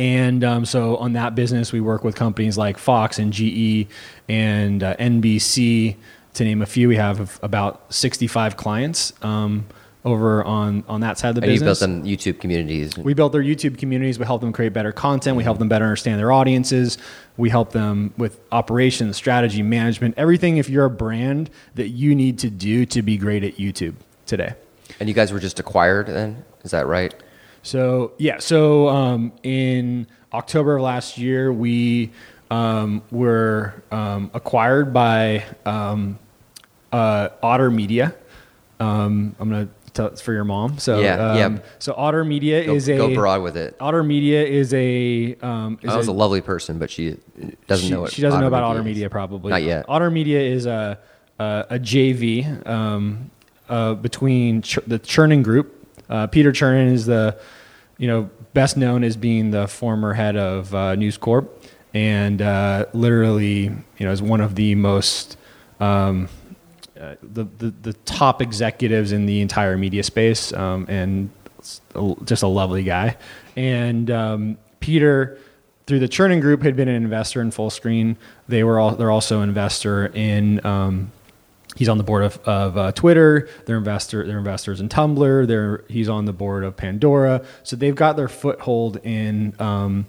And 0.00 0.42
um, 0.44 0.64
so 0.64 0.96
on 0.96 1.12
that 1.12 1.34
business, 1.34 1.72
we 1.72 1.80
work 1.82 2.04
with 2.04 2.14
companies 2.14 2.56
like 2.56 2.78
Fox 2.78 3.18
and 3.18 3.34
GE 3.34 3.86
and 4.30 4.82
uh, 4.82 4.96
NBC, 4.96 5.94
to 6.32 6.44
name 6.44 6.62
a 6.62 6.66
few. 6.66 6.88
We 6.88 6.96
have 6.96 7.38
about 7.42 7.92
65 7.92 8.56
clients 8.56 9.12
um, 9.20 9.66
over 10.06 10.42
on, 10.42 10.84
on 10.88 11.02
that 11.02 11.18
side 11.18 11.28
of 11.28 11.34
the 11.34 11.42
And 11.42 11.52
you 11.52 11.60
business. 11.60 11.80
built 11.80 11.90
them 11.90 12.04
YouTube 12.04 12.40
communities. 12.40 12.96
We 12.96 13.12
built 13.12 13.32
their 13.32 13.42
YouTube 13.42 13.76
communities. 13.76 14.18
We 14.18 14.24
help 14.24 14.40
them 14.40 14.54
create 14.54 14.72
better 14.72 14.90
content. 14.90 15.36
We 15.36 15.44
help 15.44 15.58
them 15.58 15.68
better 15.68 15.84
understand 15.84 16.18
their 16.18 16.32
audiences. 16.32 16.96
We 17.36 17.50
help 17.50 17.72
them 17.72 18.14
with 18.16 18.40
operations, 18.52 19.18
strategy, 19.18 19.62
management, 19.62 20.14
everything. 20.16 20.56
If 20.56 20.70
you're 20.70 20.86
a 20.86 20.90
brand 20.90 21.50
that 21.74 21.88
you 21.88 22.14
need 22.14 22.38
to 22.38 22.48
do 22.48 22.86
to 22.86 23.02
be 23.02 23.18
great 23.18 23.44
at 23.44 23.58
YouTube 23.58 23.96
today. 24.24 24.54
And 24.98 25.10
you 25.10 25.14
guys 25.14 25.30
were 25.30 25.40
just 25.40 25.60
acquired 25.60 26.06
then? 26.06 26.42
Is 26.64 26.70
that 26.70 26.86
right? 26.86 27.12
So 27.62 28.12
yeah, 28.18 28.38
so 28.38 28.88
um, 28.88 29.32
in 29.42 30.06
October 30.32 30.76
of 30.76 30.82
last 30.82 31.18
year, 31.18 31.52
we 31.52 32.10
um, 32.50 33.02
were 33.10 33.82
um, 33.90 34.30
acquired 34.34 34.92
by 34.92 35.44
um, 35.66 36.18
uh, 36.92 37.28
Otter 37.42 37.70
Media. 37.70 38.14
Um, 38.78 39.36
I'm 39.38 39.50
gonna 39.50 39.68
tell 39.92 40.06
it's 40.06 40.20
for 40.22 40.32
your 40.32 40.44
mom. 40.44 40.78
So 40.78 41.00
Yeah, 41.00 41.14
um, 41.32 41.36
yeah. 41.56 41.58
So 41.78 41.92
Otter 41.96 42.24
Media 42.24 42.64
Go, 42.64 42.74
is 42.74 42.88
a 42.88 42.96
go 42.96 43.14
broad 43.14 43.42
with 43.42 43.56
it. 43.56 43.76
Otter 43.78 44.02
Media 44.02 44.44
is 44.44 44.72
a 44.72 45.34
um, 45.42 45.78
is 45.82 45.92
I 45.92 45.96
was 45.96 46.08
a- 46.08 46.12
a 46.12 46.12
lovely 46.12 46.40
person, 46.40 46.78
but 46.78 46.90
she 46.90 47.16
doesn't 47.66 47.86
she, 47.88 47.92
know 47.92 48.00
what 48.02 48.12
she 48.12 48.22
doesn't 48.22 48.40
know 48.40 48.46
about 48.46 48.62
Otter 48.62 48.76
Otter 48.76 48.84
Media 48.84 48.90
Media 48.94 49.06
is. 49.06 49.12
probably. 49.12 49.50
Not 49.50 49.62
yet. 49.62 49.84
Otter 49.88 50.10
Media 50.10 50.40
is 50.40 50.64
a 50.66 50.98
a, 51.38 51.66
a 51.70 51.78
JV 51.78 52.66
um, 52.66 53.30
uh, 53.68 53.94
between 53.94 54.62
Ch- 54.62 54.78
the 54.86 54.98
Chernin 54.98 55.42
Group. 55.42 55.76
Uh, 56.10 56.26
Peter 56.26 56.52
Chernin 56.52 56.92
is 56.92 57.06
the 57.06 57.38
you 57.96 58.08
know 58.08 58.28
best 58.52 58.76
known 58.76 59.04
as 59.04 59.16
being 59.16 59.52
the 59.52 59.68
former 59.68 60.12
head 60.12 60.36
of 60.36 60.74
uh, 60.74 60.96
News 60.96 61.16
Corp, 61.16 61.64
and 61.94 62.42
uh, 62.42 62.86
literally 62.92 63.62
you 63.62 64.06
know 64.06 64.10
is 64.10 64.20
one 64.20 64.40
of 64.40 64.56
the 64.56 64.74
most 64.74 65.38
um, 65.78 66.28
uh, 67.00 67.14
the, 67.22 67.44
the 67.58 67.70
the 67.82 67.92
top 68.04 68.42
executives 68.42 69.12
in 69.12 69.26
the 69.26 69.40
entire 69.40 69.78
media 69.78 70.02
space, 70.02 70.52
um, 70.52 70.84
and 70.88 71.30
just 72.24 72.42
a 72.42 72.48
lovely 72.48 72.82
guy. 72.82 73.16
And 73.56 74.10
um, 74.10 74.58
Peter, 74.80 75.38
through 75.86 76.00
the 76.00 76.08
Chernin 76.08 76.40
Group, 76.40 76.62
had 76.62 76.74
been 76.76 76.88
an 76.88 76.96
investor 76.96 77.40
in 77.40 77.50
Fullscreen. 77.50 78.16
They 78.48 78.64
were 78.64 78.80
all 78.80 78.96
they're 78.96 79.10
also 79.10 79.42
investor 79.42 80.06
in. 80.06 80.64
Um, 80.66 81.12
he's 81.80 81.88
on 81.88 81.96
the 81.96 82.04
board 82.04 82.22
of, 82.22 82.38
of 82.46 82.76
uh, 82.76 82.92
Twitter. 82.92 83.48
They're 83.64 83.78
investor. 83.78 84.26
They're 84.26 84.36
investors 84.36 84.82
in 84.82 84.90
Tumblr. 84.90 85.46
They're 85.46 85.82
he's 85.88 86.10
on 86.10 86.26
the 86.26 86.32
board 86.34 86.62
of 86.62 86.76
Pandora. 86.76 87.42
So 87.62 87.74
they've 87.74 87.94
got 87.94 88.16
their 88.16 88.28
foothold 88.28 88.98
in. 89.02 89.54
Um, 89.58 90.06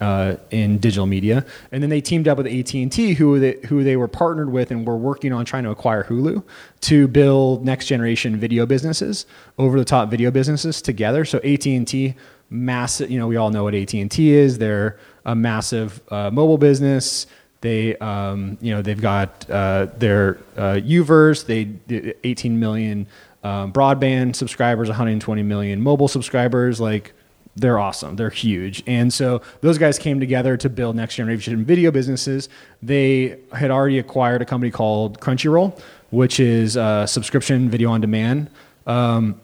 uh, 0.00 0.36
in 0.50 0.78
digital 0.78 1.06
media, 1.06 1.46
and 1.70 1.80
then 1.80 1.88
they 1.88 2.00
teamed 2.00 2.26
up 2.26 2.36
with 2.36 2.48
AT 2.48 2.74
and 2.74 2.90
T, 2.90 3.14
who 3.14 3.38
they, 3.38 3.56
who 3.68 3.84
they 3.84 3.96
were 3.96 4.08
partnered 4.08 4.50
with, 4.50 4.72
and 4.72 4.84
were 4.84 4.96
working 4.96 5.32
on 5.32 5.44
trying 5.44 5.62
to 5.62 5.70
acquire 5.70 6.02
Hulu 6.02 6.42
to 6.80 7.06
build 7.06 7.64
next 7.64 7.86
generation 7.86 8.36
video 8.36 8.66
businesses, 8.66 9.26
over 9.58 9.78
the 9.78 9.84
top 9.84 10.10
video 10.10 10.32
businesses 10.32 10.82
together. 10.82 11.24
So 11.24 11.38
AT 11.44 11.64
and 11.66 11.86
T, 11.86 12.16
massive, 12.50 13.12
you 13.12 13.18
know, 13.20 13.28
we 13.28 13.36
all 13.36 13.50
know 13.50 13.62
what 13.62 13.76
AT 13.76 13.94
and 13.94 14.10
T 14.10 14.32
is. 14.32 14.58
They're 14.58 14.98
a 15.24 15.36
massive 15.36 16.00
uh, 16.10 16.32
mobile 16.32 16.58
business. 16.58 17.28
They, 17.62 17.96
um, 17.96 18.58
you 18.60 18.74
know, 18.74 18.82
they've 18.82 19.00
got 19.00 19.48
uh, 19.48 19.86
their 19.96 20.38
uh, 20.56 20.80
Uverse. 20.84 21.46
They 21.46 21.64
did 21.64 22.16
18 22.22 22.60
million 22.60 23.06
um, 23.42 23.72
broadband 23.72 24.36
subscribers, 24.36 24.88
120 24.88 25.42
million 25.42 25.80
mobile 25.80 26.08
subscribers. 26.08 26.80
Like 26.80 27.14
they're 27.56 27.78
awesome. 27.78 28.16
They're 28.16 28.30
huge. 28.30 28.82
And 28.86 29.12
so 29.12 29.42
those 29.60 29.78
guys 29.78 29.98
came 29.98 30.20
together 30.20 30.56
to 30.56 30.68
build 30.68 30.96
next 30.96 31.16
generation 31.16 31.64
video 31.64 31.90
businesses. 31.90 32.48
They 32.82 33.38
had 33.52 33.70
already 33.70 33.98
acquired 33.98 34.42
a 34.42 34.44
company 34.44 34.70
called 34.70 35.20
Crunchyroll, 35.20 35.78
which 36.10 36.40
is 36.40 36.76
a 36.76 37.06
subscription 37.06 37.68
video 37.68 37.90
on 37.90 38.00
demand 38.00 38.50
um, 38.86 39.40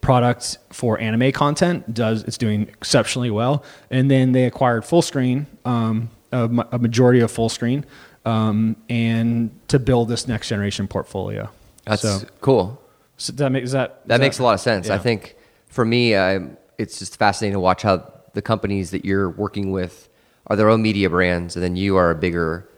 product 0.00 0.58
for 0.70 0.98
anime 0.98 1.30
content. 1.32 1.92
Does 1.92 2.24
it's 2.24 2.38
doing 2.38 2.62
exceptionally 2.62 3.30
well. 3.30 3.64
And 3.90 4.10
then 4.10 4.32
they 4.32 4.44
acquired 4.44 4.84
Fullscreen, 4.84 5.46
um, 5.64 6.10
a, 6.44 6.66
a 6.72 6.78
majority 6.78 7.20
of 7.20 7.32
Fullscreen, 7.32 7.84
um, 8.24 8.76
and 8.88 9.50
to 9.68 9.78
build 9.78 10.08
this 10.08 10.26
next 10.28 10.48
generation 10.48 10.86
portfolio. 10.88 11.48
That's 11.84 12.02
so, 12.02 12.20
cool. 12.40 12.80
so 13.16 13.32
that 13.34 13.50
makes 13.50 13.72
that 13.72 14.06
That 14.08 14.20
makes 14.20 14.38
a 14.38 14.42
lot 14.42 14.54
of 14.54 14.60
sense. 14.60 14.90
I 14.90 14.98
think 14.98 15.36
for 15.68 15.84
me, 15.84 16.16
I, 16.16 16.40
it's 16.78 16.98
just 16.98 17.16
fascinating 17.16 17.54
to 17.54 17.60
watch 17.60 17.82
how 17.82 18.12
the 18.34 18.42
companies 18.42 18.90
that 18.90 19.04
you're 19.04 19.30
working 19.30 19.70
with 19.72 20.08
are 20.48 20.56
their 20.56 20.68
own 20.68 20.82
media 20.82 21.08
brands, 21.10 21.56
and 21.56 21.62
then 21.62 21.76
you 21.76 21.96
are 21.96 22.10
a 22.10 22.14
bigger. 22.14 22.68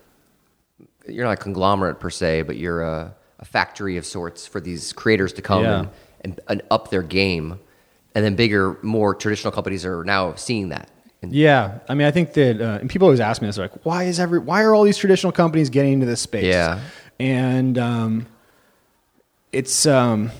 You're 1.07 1.25
not 1.25 1.33
a 1.33 1.43
conglomerate 1.43 2.01
per 2.01 2.11
se, 2.11 2.43
but 2.43 2.57
you're 2.59 2.83
a, 2.83 3.15
a 3.39 3.45
factory 3.45 3.97
of 3.97 4.05
sorts 4.05 4.47
for 4.47 4.61
these 4.61 4.93
creators 4.93 5.33
to 5.35 5.43
come 5.43 5.63
Yeah. 5.65 5.79
and, 5.79 5.89
and, 6.21 6.41
and 6.49 6.63
up 6.71 6.91
their 6.91 7.03
game, 7.03 7.59
and 8.15 8.25
then 8.25 8.37
bigger, 8.37 8.77
more 8.83 9.15
traditional 9.15 9.51
companies 9.51 9.87
are 9.87 10.05
now 10.05 10.35
seeing 10.35 10.69
that. 10.69 10.91
And 11.23 11.33
Yeah, 11.33 11.79
I 11.89 11.95
mean, 11.95 12.07
I 12.07 12.11
think 12.11 12.33
that, 12.35 12.61
uh, 12.61 12.79
and 12.81 12.89
people 12.89 13.07
always 13.07 13.21
ask 13.21 13.43
me 13.43 13.49
this, 13.49 13.59
like, 13.59 13.85
why 13.85 14.05
is 14.05 14.21
every, 14.21 14.39
why 14.39 14.63
are 14.63 14.75
all 14.75 14.85
these 14.85 14.99
traditional 14.99 15.33
companies 15.33 15.69
getting 15.71 15.95
into 15.95 16.07
this 16.07 16.21
space? 16.21 16.45
Yeah. 16.45 16.81
and 17.19 17.77
um, 17.79 18.27
it's, 19.53 19.87
um, 19.87 20.31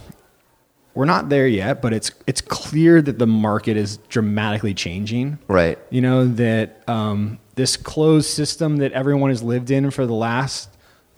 we're 0.95 1.05
not 1.05 1.29
there 1.29 1.47
yet, 1.47 1.81
but 1.81 1.93
it's 1.93 2.11
it's 2.27 2.41
clear 2.41 3.01
that 3.01 3.21
the 3.21 3.27
market 3.27 3.77
is 3.77 3.99
dramatically 4.09 4.75
changing. 4.75 5.39
Right. 5.47 5.79
You 5.91 6.01
know 6.01 6.27
that 6.27 6.83
um, 6.89 7.39
this 7.55 7.77
closed 7.77 8.29
system 8.31 8.79
that 8.79 8.91
everyone 8.91 9.31
has 9.31 9.41
lived 9.41 9.71
in 9.71 9.93
for 9.93 10.07
the 10.07 10.15
last 10.15 10.69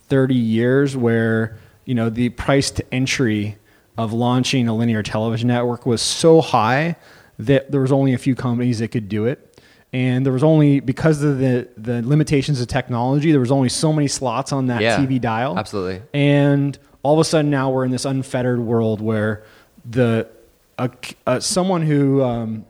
thirty 0.08 0.34
years, 0.34 0.98
where 0.98 1.56
you 1.86 1.94
know 1.94 2.10
the 2.10 2.28
price 2.28 2.70
to 2.72 2.94
entry 2.94 3.56
of 3.96 4.12
launching 4.12 4.68
a 4.68 4.74
linear 4.74 5.02
television 5.02 5.48
network 5.48 5.86
was 5.86 6.02
so 6.02 6.42
high 6.42 6.96
that 7.38 7.70
there 7.70 7.80
was 7.80 7.90
only 7.90 8.12
a 8.12 8.18
few 8.18 8.34
companies 8.34 8.80
that 8.80 8.88
could 8.88 9.08
do 9.08 9.24
it, 9.24 9.49
and 9.92 10.24
there 10.24 10.32
was 10.32 10.44
only 10.44 10.80
because 10.80 11.22
of 11.22 11.38
the 11.38 11.68
the 11.76 12.02
limitations 12.02 12.60
of 12.60 12.68
technology, 12.68 13.30
there 13.32 13.40
was 13.40 13.50
only 13.50 13.68
so 13.68 13.92
many 13.92 14.08
slots 14.08 14.52
on 14.52 14.66
that 14.68 14.82
Yeah, 14.82 14.96
TV 14.98 15.20
dial. 15.20 15.58
absolutely. 15.58 16.02
And 16.14 16.78
all 17.02 17.14
of 17.14 17.20
a 17.20 17.24
sudden 17.24 17.50
now 17.50 17.70
we're 17.70 17.84
in 17.84 17.90
this 17.90 18.04
unfettered 18.04 18.60
world 18.60 19.00
where 19.00 19.42
the 19.88 20.28
a, 20.78 20.90
uh, 21.26 21.40
someone 21.40 21.82
who 21.82 22.22
um, 22.22 22.64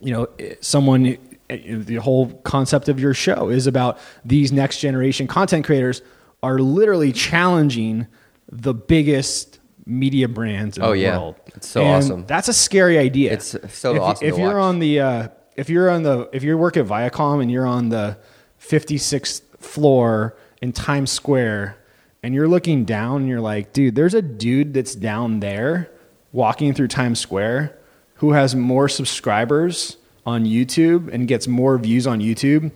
you 0.00 0.12
know 0.12 0.26
someone 0.60 1.16
the 1.48 1.96
whole 1.96 2.28
concept 2.44 2.88
of 2.88 3.00
your 3.00 3.14
show 3.14 3.48
is 3.48 3.66
about 3.66 3.98
these 4.24 4.52
next 4.52 4.80
generation 4.80 5.26
content 5.26 5.64
creators 5.64 6.02
are 6.42 6.58
literally 6.58 7.10
challenging 7.12 8.06
the 8.50 8.74
biggest 8.74 9.58
media 9.86 10.28
brands 10.28 10.76
in 10.76 10.82
Oh, 10.84 10.90
the 10.90 10.98
yeah. 10.98 11.16
world. 11.18 11.36
It's 11.56 11.66
so 11.68 11.80
And 11.82 12.04
awesome. 12.04 12.26
That's 12.26 12.48
a 12.48 12.52
scary 12.52 12.98
idea. 12.98 13.32
It's 13.32 13.56
so 13.72 13.94
if, 13.94 14.00
awesome 14.02 14.28
If 14.28 14.36
you're 14.38 14.48
watch. 14.56 14.62
on 14.74 14.78
the 14.78 15.00
uh, 15.00 15.28
if 15.58 15.68
you're 15.68 15.90
on 15.90 16.04
the 16.04 16.30
if 16.32 16.44
you 16.44 16.56
work 16.56 16.76
at 16.76 16.86
Viacom 16.86 17.42
and 17.42 17.50
you're 17.50 17.66
on 17.66 17.88
the 17.88 18.16
56th 18.60 19.42
floor 19.58 20.36
in 20.62 20.72
Times 20.72 21.10
Square 21.10 21.76
and 22.22 22.32
you're 22.32 22.46
looking 22.46 22.84
down 22.84 23.22
and 23.22 23.28
you're 23.28 23.40
like, 23.40 23.72
dude, 23.72 23.96
there's 23.96 24.14
a 24.14 24.22
dude 24.22 24.72
that's 24.72 24.94
down 24.94 25.40
there 25.40 25.90
walking 26.32 26.72
through 26.74 26.88
Times 26.88 27.18
Square 27.18 27.76
who 28.14 28.32
has 28.32 28.54
more 28.54 28.88
subscribers 28.88 29.96
on 30.24 30.44
YouTube 30.44 31.12
and 31.12 31.26
gets 31.26 31.48
more 31.48 31.76
views 31.76 32.06
on 32.06 32.20
YouTube 32.20 32.70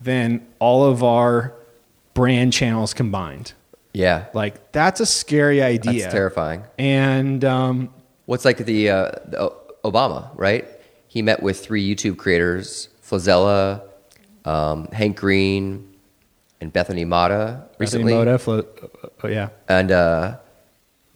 than 0.00 0.46
all 0.60 0.84
of 0.84 1.02
our 1.02 1.52
brand 2.14 2.52
channels 2.52 2.94
combined. 2.94 3.54
Yeah. 3.92 4.26
Like 4.34 4.70
that's 4.70 5.00
a 5.00 5.06
scary 5.06 5.62
idea. 5.62 6.02
That's 6.02 6.12
terrifying. 6.12 6.62
And 6.78 7.44
um, 7.44 7.92
What's 8.26 8.44
like 8.44 8.58
the, 8.58 8.90
uh, 8.90 9.10
the 9.26 9.52
Obama, 9.84 10.30
right? 10.36 10.68
He 11.10 11.22
met 11.22 11.42
with 11.42 11.58
three 11.58 11.84
YouTube 11.84 12.18
creators, 12.18 12.88
GloZell, 13.02 13.82
um, 14.44 14.86
Hank 14.92 15.16
Green, 15.16 15.92
and 16.60 16.72
Bethany 16.72 17.04
Mota 17.04 17.64
recently. 17.78 18.12
Bethany 18.12 18.38
Flo- 18.38 18.64
oh, 19.24 19.26
yeah. 19.26 19.48
And 19.68 19.90
uh, 19.90 20.36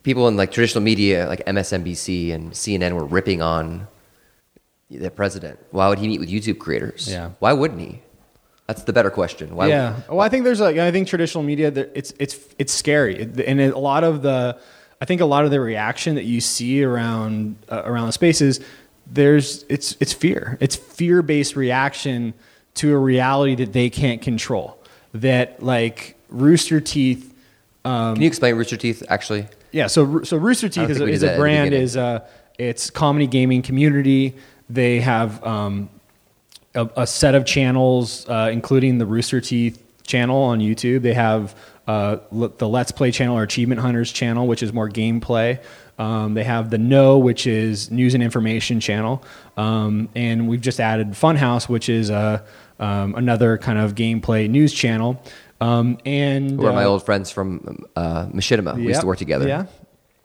people 0.03 0.27
in 0.27 0.37
like 0.37 0.51
traditional 0.51 0.83
media, 0.83 1.29
like 1.29 1.47
MSNBC 1.47 2.35
and 2.35 2.51
CNN, 2.51 2.95
were 2.95 3.05
ripping 3.05 3.41
on 3.41 3.87
the 4.91 5.13
president. 5.13 5.61
Why 5.71 5.89
would 5.89 6.01
he 6.01 6.09
meet 6.09 6.19
with 6.19 6.29
YouTube 6.29 6.59
creators? 6.59 7.09
Yeah. 7.09 7.31
Why 7.39 7.53
wouldn't 7.53 7.81
he? 7.81 8.03
That's 8.67 8.83
the 8.83 8.93
better 8.93 9.11
question. 9.11 9.55
Why? 9.55 9.69
yeah. 9.69 10.01
Well, 10.09 10.23
I 10.23 10.29
think 10.29 10.43
there's 10.43 10.59
like 10.59 10.77
I 10.77 10.91
think 10.91 11.07
traditional 11.07 11.45
media 11.45 11.69
it's 11.69 12.13
it's 12.19 12.37
it's 12.59 12.73
scary, 12.73 13.23
and 13.23 13.61
a 13.61 13.79
lot 13.79 14.03
of 14.03 14.23
the 14.23 14.59
I 15.01 15.05
think 15.05 15.21
a 15.21 15.27
lot 15.27 15.45
of 15.45 15.53
the 15.53 15.61
reaction 15.61 16.15
that 16.15 16.25
you 16.25 16.41
see 16.41 16.83
around 16.83 17.57
uh, 17.69 17.83
around 17.85 18.07
the 18.07 18.13
spaces 18.13 18.61
there's 19.07 19.65
it's 19.69 19.97
it's 20.01 20.13
fear. 20.13 20.59
It's 20.61 20.77
fear 20.77 21.23
based 21.23 21.57
reaction 21.57 22.35
to 22.75 22.95
a 22.95 22.99
reality 22.99 23.55
that 23.57 23.73
they 23.73 23.91
can't 23.91 24.23
control. 24.23 24.79
That 25.13 25.63
like 25.63 26.17
Rooster 26.29 26.81
Teeth. 26.81 27.33
Um, 27.85 28.15
Can 28.15 28.23
you 28.23 28.29
explain 28.29 28.57
Rooster 28.57 28.77
Teeth 28.77 29.03
actually? 29.09 29.47
Yeah, 29.73 29.87
so 29.89 30.23
so 30.23 30.37
Rooster 30.37 30.69
Teeth 30.69 30.91
is 30.91 31.01
a, 31.01 31.07
is 31.07 31.23
a 31.23 31.27
that 31.27 31.33
at 31.33 31.37
the 31.37 31.41
brand. 31.41 31.75
Is 31.75 31.97
a 31.97 32.25
it's 32.59 32.91
comedy 32.91 33.27
gaming 33.27 33.63
community. 33.63 34.35
They 34.71 35.01
have 35.01 35.45
um, 35.45 35.91
a, 36.75 36.89
a 36.97 37.07
set 37.07 37.35
of 37.35 37.45
channels, 37.45 38.29
uh, 38.29 38.51
including 38.53 38.99
the 38.99 39.07
Rooster 39.07 39.41
Teeth 39.41 39.83
channel 40.07 40.43
on 40.43 40.61
YouTube. 40.61 41.03
They 41.03 41.15
have 41.15 41.55
uh, 41.87 42.19
the 42.31 42.69
Let's 42.69 42.93
Play 42.93 43.11
channel 43.11 43.37
or 43.37 43.43
Achievement 43.43 43.81
Hunters 43.81 44.13
channel, 44.13 44.47
which 44.47 44.63
is 44.63 44.73
more 44.73 44.89
gameplay. 44.89 45.61
Um, 45.99 46.35
they 46.35 46.45
have 46.45 46.71
the 46.71 46.79
Know, 46.79 47.19
which 47.19 47.47
is 47.47 47.91
news 47.91 48.15
and 48.15 48.23
information 48.23 48.81
channel, 48.81 49.23
um, 49.57 50.09
and 50.15 50.49
we've 50.49 50.61
just 50.61 50.81
added 50.81 51.11
Funhouse, 51.11 51.69
which 51.69 51.89
is 51.89 52.11
uh, 52.11 52.45
um, 52.81 53.15
another 53.15 53.59
kind 53.59 53.79
of 53.79 53.95
gameplay 53.95 54.49
news 54.49 54.73
channel. 54.73 55.23
Um, 55.61 55.99
and 56.05 56.59
Who 56.59 56.67
are 56.67 56.73
my 56.73 56.85
uh, 56.85 56.89
old 56.89 57.05
friends 57.05 57.31
from 57.31 57.85
uh, 57.97 58.27
Machinima. 58.27 58.77
We 58.77 58.89
used 58.89 59.01
to 59.01 59.07
work 59.07 59.19
together. 59.19 59.47
Yeah. 59.49 59.67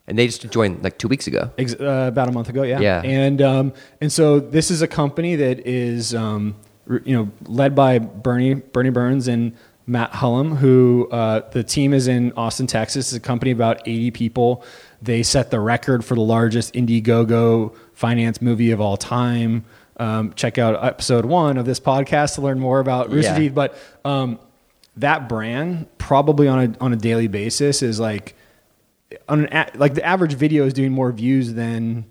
And 0.08 0.17
they 0.17 0.25
just 0.25 0.49
joined 0.49 0.84
like 0.84 0.97
two 0.97 1.08
weeks 1.08 1.27
ago. 1.27 1.51
Ex- 1.58 1.75
uh, 1.79 2.08
about 2.08 2.29
a 2.29 2.32
month 2.32 2.49
ago, 2.49 2.63
yeah. 2.63 2.79
Yeah. 2.79 3.01
And 3.03 3.41
um, 3.43 3.73
and 4.01 4.12
so 4.12 4.39
this 4.39 4.71
is 4.71 4.82
a 4.82 4.88
company 4.88 5.36
that 5.36 5.67
is 5.67 6.15
um, 6.15 6.55
you 7.03 7.15
know 7.15 7.29
led 7.45 7.75
by 7.75 7.99
Bernie 7.99 8.55
Bernie 8.55 8.89
Burns 8.89 9.27
and 9.27 9.55
Matt 9.86 10.12
Hullum, 10.12 10.58
who 10.58 11.08
uh, 11.12 11.49
the 11.49 11.63
team 11.63 11.93
is 11.93 12.08
in 12.08 12.32
Austin, 12.34 12.67
Texas. 12.67 13.08
It's 13.08 13.17
a 13.17 13.19
company 13.19 13.51
about 13.51 13.88
80 13.88 14.12
people. 14.12 14.63
They 15.01 15.23
set 15.23 15.49
the 15.51 15.59
record 15.59 16.03
for 16.03 16.15
the 16.15 16.21
largest 16.21 16.73
Indiegogo 16.73 17.75
finance 17.93 18.41
movie 18.41 18.71
of 18.71 18.81
all 18.81 18.97
time. 18.97 19.65
Um, 19.97 20.33
check 20.33 20.57
out 20.57 20.83
episode 20.83 21.25
one 21.25 21.57
of 21.57 21.65
this 21.65 21.79
podcast 21.79 22.35
to 22.35 22.41
learn 22.41 22.59
more 22.59 22.79
about 22.79 23.09
Rooster 23.12 23.31
Yeah. 23.33 23.39
Teeth. 23.39 23.55
But 23.55 23.77
um, 24.05 24.39
that 24.97 25.29
brand, 25.29 25.88
probably 25.97 26.47
on 26.47 26.59
a 26.59 26.77
on 26.83 26.93
a 26.93 26.95
daily 26.97 27.27
basis, 27.27 27.81
is 27.81 27.99
like 27.99 28.35
on 29.27 29.45
an 29.45 29.53
a, 29.53 29.77
like 29.77 29.93
the 29.95 30.05
average 30.05 30.33
video 30.33 30.65
is 30.65 30.73
doing 30.73 30.91
more 30.91 31.12
views 31.12 31.53
than 31.53 32.05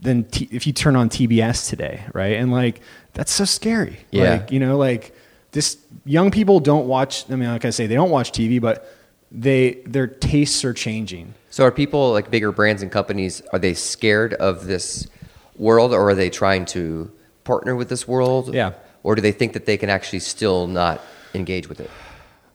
than 0.00 0.24
t- 0.24 0.48
if 0.52 0.66
you 0.66 0.72
turn 0.72 0.96
on 0.96 1.08
TBS 1.10 1.68
today, 1.68 2.04
right? 2.14 2.34
And 2.36 2.52
like 2.52 2.80
that's 3.14 3.32
so 3.32 3.44
scary. 3.44 3.98
Yeah. 4.10 4.32
Like, 4.32 4.52
you 4.52 4.60
know, 4.60 4.76
like 4.76 5.14
this 5.52 5.76
young 6.04 6.30
people 6.30 6.60
don't 6.60 6.86
watch 6.86 7.30
I 7.30 7.36
mean 7.36 7.48
like 7.50 7.64
I 7.64 7.70
say 7.70 7.86
they 7.86 7.94
don't 7.94 8.10
watch 8.10 8.32
TV, 8.32 8.60
but 8.60 8.90
they 9.32 9.82
their 9.86 10.06
tastes 10.06 10.64
are 10.64 10.72
changing. 10.74 11.34
So 11.58 11.64
are 11.64 11.72
people 11.72 12.12
like 12.12 12.30
bigger 12.30 12.52
brands 12.52 12.82
and 12.82 12.92
companies, 12.92 13.42
are 13.52 13.58
they 13.58 13.74
scared 13.74 14.32
of 14.34 14.68
this 14.68 15.08
world 15.56 15.92
or 15.92 16.08
are 16.08 16.14
they 16.14 16.30
trying 16.30 16.66
to 16.66 17.10
partner 17.42 17.74
with 17.74 17.88
this 17.88 18.06
world? 18.06 18.54
Yeah. 18.54 18.74
Or 19.02 19.16
do 19.16 19.22
they 19.22 19.32
think 19.32 19.54
that 19.54 19.66
they 19.66 19.76
can 19.76 19.90
actually 19.90 20.20
still 20.20 20.68
not 20.68 21.00
engage 21.34 21.68
with 21.68 21.80
it? 21.80 21.90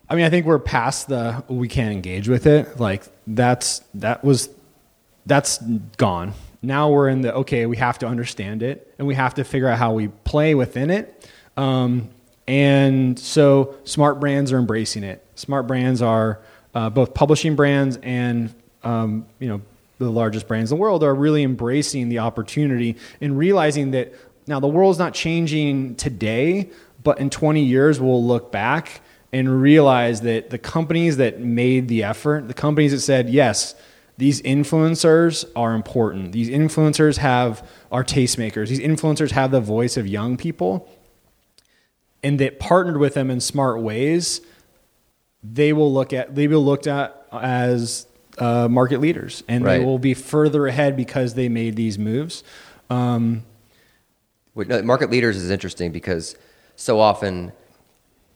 I 0.09 0.15
mean, 0.15 0.23
I 0.23 0.29
think 0.29 0.45
we're 0.45 0.57
past 0.57 1.09
the 1.09 1.43
we 1.49 1.67
can't 1.67 1.91
engage 1.91 2.29
with 2.29 2.47
it. 2.47 2.79
Like 2.79 3.03
that's 3.27 3.81
that 3.95 4.23
was 4.23 4.47
that's 5.25 5.57
gone. 5.97 6.31
Now 6.61 6.89
we're 6.89 7.09
in 7.09 7.23
the 7.23 7.35
okay. 7.35 7.65
We 7.65 7.75
have 7.75 7.99
to 7.99 8.07
understand 8.07 8.63
it, 8.63 8.95
and 8.97 9.05
we 9.05 9.15
have 9.15 9.33
to 9.33 9.43
figure 9.43 9.67
out 9.67 9.79
how 9.79 9.91
we 9.91 10.07
play 10.07 10.55
within 10.55 10.89
it. 10.89 11.29
Um, 11.57 12.09
and 12.47 13.19
so, 13.19 13.75
smart 13.83 14.21
brands 14.21 14.53
are 14.53 14.57
embracing 14.57 15.03
it. 15.03 15.25
Smart 15.35 15.67
brands 15.67 16.01
are 16.01 16.39
uh, 16.73 16.89
both 16.89 17.13
publishing 17.13 17.57
brands 17.57 17.99
and 18.01 18.55
um, 18.83 19.25
you 19.39 19.47
know 19.47 19.61
the 19.99 20.09
largest 20.09 20.47
brands 20.47 20.71
in 20.71 20.77
the 20.77 20.81
world 20.81 21.03
are 21.03 21.13
really 21.13 21.43
embracing 21.43 22.09
the 22.09 22.19
opportunity 22.19 22.95
and 23.21 23.37
realizing 23.37 23.91
that 23.91 24.13
now 24.47 24.59
the 24.59 24.67
world's 24.67 24.99
not 24.99 25.13
changing 25.13 25.95
today, 25.95 26.69
but 27.03 27.19
in 27.19 27.29
20 27.29 27.63
years 27.63 27.99
we'll 27.99 28.23
look 28.23 28.51
back 28.51 29.01
and 29.31 29.61
realize 29.61 30.21
that 30.21 30.49
the 30.49 30.57
companies 30.57 31.17
that 31.17 31.39
made 31.39 31.87
the 31.87 32.03
effort, 32.03 32.47
the 32.47 32.53
companies 32.53 32.91
that 32.91 32.99
said, 32.99 33.29
yes, 33.29 33.75
these 34.17 34.41
influencers 34.43 35.45
are 35.55 35.73
important. 35.73 36.33
These 36.33 36.49
influencers 36.49 37.17
have 37.17 37.67
are 37.91 38.03
tastemakers. 38.03 38.67
These 38.69 38.79
influencers 38.79 39.31
have 39.31 39.49
the 39.49 39.59
voice 39.61 39.97
of 39.97 40.07
young 40.07 40.37
people, 40.37 40.87
and 42.21 42.39
that 42.39 42.59
partnered 42.59 42.97
with 42.97 43.15
them 43.15 43.31
in 43.31 43.39
smart 43.39 43.81
ways. 43.81 44.41
They 45.41 45.73
will 45.73 45.91
look 45.91 46.13
at 46.13 46.35
they 46.35 46.47
will 46.47 46.63
looked 46.63 46.85
at 46.85 47.25
as 47.31 48.05
uh, 48.37 48.67
market 48.67 48.99
leaders, 48.99 49.43
and 49.47 49.63
Right. 49.63 49.79
they 49.79 49.85
will 49.85 49.99
be 49.99 50.13
further 50.13 50.67
ahead 50.67 50.95
because 50.95 51.33
they 51.35 51.49
made 51.49 51.75
these 51.75 51.99
moves. 51.99 52.43
Um, 52.89 53.43
market 54.55 55.09
leaders 55.09 55.37
is 55.37 55.49
interesting 55.49 55.91
because 55.91 56.35
so 56.75 56.99
often 56.99 57.51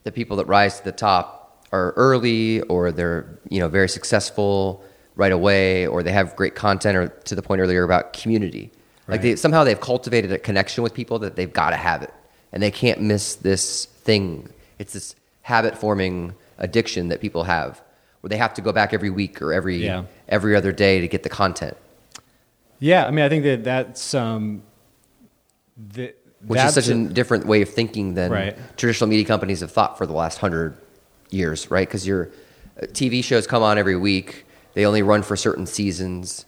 the 0.04 0.12
people 0.12 0.38
that 0.38 0.46
rise 0.48 0.80
to 0.80 0.86
the 0.86 0.92
top 0.92 1.66
are 1.72 1.92
early 1.92 2.62
or 2.62 2.92
they're 2.92 3.40
you 3.50 3.60
know 3.60 3.68
very 3.68 3.90
successful 3.90 4.84
right 5.16 5.32
away 5.32 5.86
or 5.86 6.02
they 6.04 6.12
have 6.12 6.36
great 6.36 6.56
content 6.56 6.96
or 6.96 7.08
to 7.26 7.36
the 7.36 7.42
point 7.42 7.60
earlier 7.60 7.84
about 7.84 8.14
community. 8.14 8.72
Like 9.08 9.22
they 9.22 9.36
somehow 9.36 9.64
they've 9.64 9.80
cultivated 9.80 10.32
a 10.32 10.38
connection 10.38 10.84
with 10.84 10.94
people 10.94 11.20
that 11.20 11.36
they've 11.36 11.52
got 11.52 11.70
to 11.72 11.78
have 11.78 12.04
it. 12.04 12.14
And 12.52 12.62
they 12.62 12.72
can't 12.72 13.02
miss 13.02 13.36
this 13.36 13.86
thing. 13.86 14.50
It's 14.80 14.94
this 14.94 15.16
habit 15.44 15.78
forming 15.78 16.36
addiction 16.58 17.08
that 17.10 17.22
people 17.22 17.44
have 17.44 17.82
where 18.22 18.30
they 18.30 18.38
have 18.38 18.54
to 18.56 18.62
go 18.62 18.72
back 18.72 18.94
every 18.94 19.10
week 19.10 19.42
or 19.42 19.54
every 19.54 19.78
Yeah. 19.84 20.04
every 20.30 20.56
other 20.56 20.72
day 20.72 21.00
to 21.02 21.08
get 21.08 21.24
the 21.24 21.30
content 21.30 21.76
yeah, 22.80 23.08
I 23.08 23.10
mean, 23.12 23.26
I 23.26 23.30
think 23.30 23.44
that 23.44 23.64
that's 23.64 24.14
um, 24.14 24.62
the, 25.78 26.14
which 26.46 26.58
that's 26.58 26.78
is 26.78 26.86
such 26.86 26.96
a- 26.96 27.00
a 27.00 27.06
different 27.08 27.48
way 27.48 27.64
of 27.64 27.70
thinking 27.70 28.14
than 28.14 28.32
Right. 28.32 28.56
traditional 28.78 29.10
media 29.10 29.26
companies 29.26 29.62
have 29.62 29.72
thought 29.72 29.98
for 29.98 30.06
the 30.06 30.14
last 30.14 30.38
hundred 30.38 30.76
years, 31.32 31.72
right? 31.72 31.88
Because 31.88 32.06
your 32.06 32.30
uh, 32.82 32.86
TV 32.88 33.24
shows 33.24 33.48
come 33.48 33.64
on 33.64 33.80
every 33.80 33.96
week; 33.96 34.46
they 34.76 34.86
only 34.86 35.02
run 35.02 35.24
for 35.24 35.36
certain 35.36 35.66
seasons. 35.66 36.46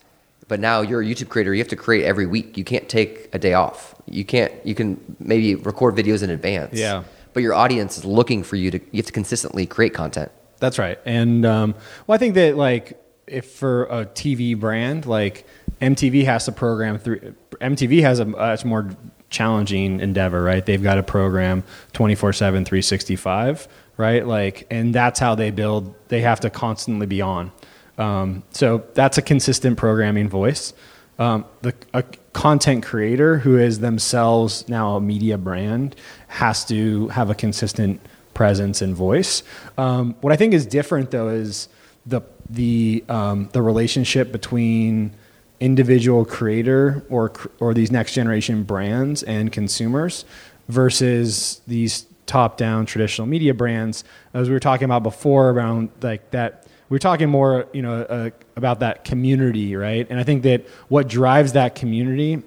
But 0.47 0.59
now 0.59 0.81
you're 0.81 1.01
a 1.01 1.05
YouTube 1.05 1.29
creator; 1.29 1.51
you 1.53 1.59
have 1.61 1.67
to 1.69 1.75
create 1.75 2.05
every 2.05 2.27
week. 2.27 2.57
You 2.57 2.63
can't 2.63 2.87
take 2.87 3.29
a 3.33 3.39
day 3.39 3.53
off. 3.55 3.95
You 4.05 4.23
can't. 4.23 4.53
You 4.63 4.75
can 4.75 4.99
maybe 5.19 5.55
record 5.55 5.95
videos 5.95 6.21
in 6.21 6.29
advance. 6.29 6.77
Yeah. 6.77 7.03
But 7.33 7.41
your 7.41 7.55
audience 7.55 7.97
is 7.97 8.05
looking 8.05 8.43
for 8.43 8.55
you 8.55 8.69
to. 8.69 8.77
You 8.91 8.97
have 8.97 9.07
to 9.07 9.11
consistently 9.13 9.65
create 9.65 9.95
content. 9.95 10.31
That's 10.59 10.77
right. 10.77 10.99
And 11.05 11.45
um, 11.45 11.75
well, 12.05 12.15
I 12.15 12.17
think 12.17 12.35
that 12.35 12.57
like 12.57 13.01
if 13.27 13.51
for 13.51 13.85
a 13.85 14.05
TV 14.05 14.59
brand, 14.59 15.05
like 15.05 15.45
MTV 15.81 16.25
has 16.25 16.45
to 16.45 16.51
program 16.51 16.97
through. 16.97 17.35
MTV 17.61 18.01
has 18.01 18.19
a 18.19 18.25
much 18.25 18.65
more 18.65 18.89
challenging 19.29 19.99
endeavor, 19.99 20.41
right? 20.41 20.65
They've 20.65 20.81
got 20.81 20.95
to 20.95 21.03
program 21.03 21.63
24 21.93 22.33
7, 22.33 22.65
365, 22.65 23.67
right? 23.97 24.25
Like, 24.25 24.67
and 24.69 24.93
that's 24.93 25.19
how 25.19 25.35
they 25.35 25.51
build, 25.51 25.93
they 26.07 26.21
have 26.21 26.39
to 26.41 26.49
constantly 26.49 27.05
be 27.05 27.21
on. 27.21 27.51
Um, 27.97 28.43
so 28.51 28.85
that's 28.93 29.17
a 29.17 29.21
consistent 29.21 29.77
programming 29.77 30.29
voice. 30.29 30.73
Um, 31.19 31.45
the 31.61 31.73
a 31.93 32.03
content 32.31 32.85
creator 32.85 33.39
who 33.39 33.57
is 33.57 33.79
themselves 33.79 34.67
now 34.69 34.95
a 34.95 35.01
media 35.01 35.37
brand 35.37 35.95
has 36.29 36.63
to 36.65 37.09
have 37.09 37.29
a 37.29 37.35
consistent 37.35 37.99
presence 38.39 38.81
and 38.81 38.95
voice. 38.95 39.43
Um, 39.77 40.15
what 40.21 40.31
I 40.31 40.37
think 40.37 40.53
is 40.53 40.65
different 40.65 41.11
though 41.11 41.27
is 41.27 41.67
the 42.05 42.21
the 42.49 43.03
um, 43.09 43.49
the 43.51 43.61
relationship 43.61 44.31
between 44.31 45.11
individual 45.59 46.23
creator 46.23 47.03
or 47.09 47.33
or 47.59 47.73
these 47.73 47.91
next 47.91 48.13
generation 48.13 48.63
brands 48.63 49.23
and 49.23 49.51
consumers 49.51 50.23
versus 50.69 51.59
these 51.67 52.05
top 52.27 52.55
down 52.55 52.85
traditional 52.85 53.27
media 53.27 53.53
brands 53.53 54.05
as 54.33 54.47
we 54.47 54.53
were 54.53 54.59
talking 54.71 54.85
about 54.85 55.03
before 55.03 55.49
around 55.49 55.89
like 56.01 56.31
that 56.31 56.65
we 56.87 56.95
we're 56.95 56.99
talking 56.99 57.27
more 57.27 57.67
you 57.73 57.81
know 57.81 58.03
uh, 58.03 58.29
about 58.55 58.79
that 58.79 59.03
community 59.03 59.75
right 59.75 60.07
and 60.09 60.17
i 60.17 60.23
think 60.23 60.43
that 60.43 60.65
what 60.87 61.09
drives 61.09 61.51
that 61.53 61.75
community 61.75 62.41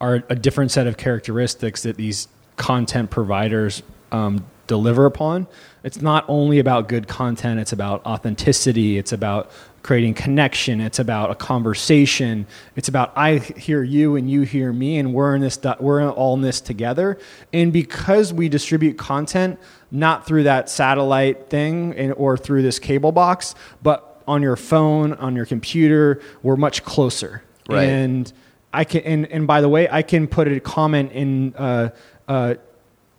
are 0.00 0.24
a 0.28 0.34
different 0.34 0.72
set 0.72 0.88
of 0.88 0.96
characteristics 0.96 1.82
that 1.84 1.96
these 1.96 2.26
content 2.56 3.10
providers 3.10 3.82
um, 4.10 4.44
deliver 4.72 5.04
upon. 5.04 5.46
It's 5.84 6.00
not 6.00 6.24
only 6.28 6.58
about 6.58 6.88
good 6.88 7.06
content, 7.06 7.60
it's 7.60 7.74
about 7.74 8.06
authenticity, 8.06 8.96
it's 8.96 9.12
about 9.12 9.50
creating 9.82 10.14
connection, 10.14 10.80
it's 10.80 10.98
about 10.98 11.30
a 11.30 11.34
conversation, 11.34 12.46
it's 12.74 12.88
about 12.88 13.12
I 13.14 13.36
hear 13.36 13.82
you 13.82 14.16
and 14.16 14.30
you 14.30 14.42
hear 14.42 14.72
me, 14.72 14.98
and 14.98 15.12
we're 15.12 15.34
in 15.34 15.42
this, 15.42 15.58
we're 15.78 16.08
all 16.10 16.34
in 16.34 16.40
this 16.40 16.62
together. 16.62 17.18
And 17.52 17.70
because 17.70 18.32
we 18.32 18.48
distribute 18.48 18.96
content 18.96 19.58
not 19.90 20.24
through 20.24 20.44
that 20.44 20.70
satellite 20.70 21.50
thing 21.50 21.92
and, 21.94 22.14
or 22.16 22.38
through 22.38 22.62
this 22.62 22.78
cable 22.78 23.12
box, 23.12 23.54
but 23.82 24.22
on 24.26 24.40
your 24.40 24.56
phone, 24.56 25.12
on 25.14 25.36
your 25.36 25.44
computer, 25.44 26.22
we're 26.42 26.56
much 26.56 26.82
closer. 26.82 27.42
Right. 27.68 27.84
And 27.84 28.32
I 28.72 28.84
can, 28.84 29.02
and, 29.02 29.26
and 29.26 29.46
by 29.46 29.60
the 29.60 29.68
way, 29.68 29.86
I 29.90 30.00
can 30.00 30.26
put 30.28 30.48
a 30.48 30.60
comment 30.60 31.12
in 31.12 31.54
uh, 31.56 31.90
uh, 32.26 32.54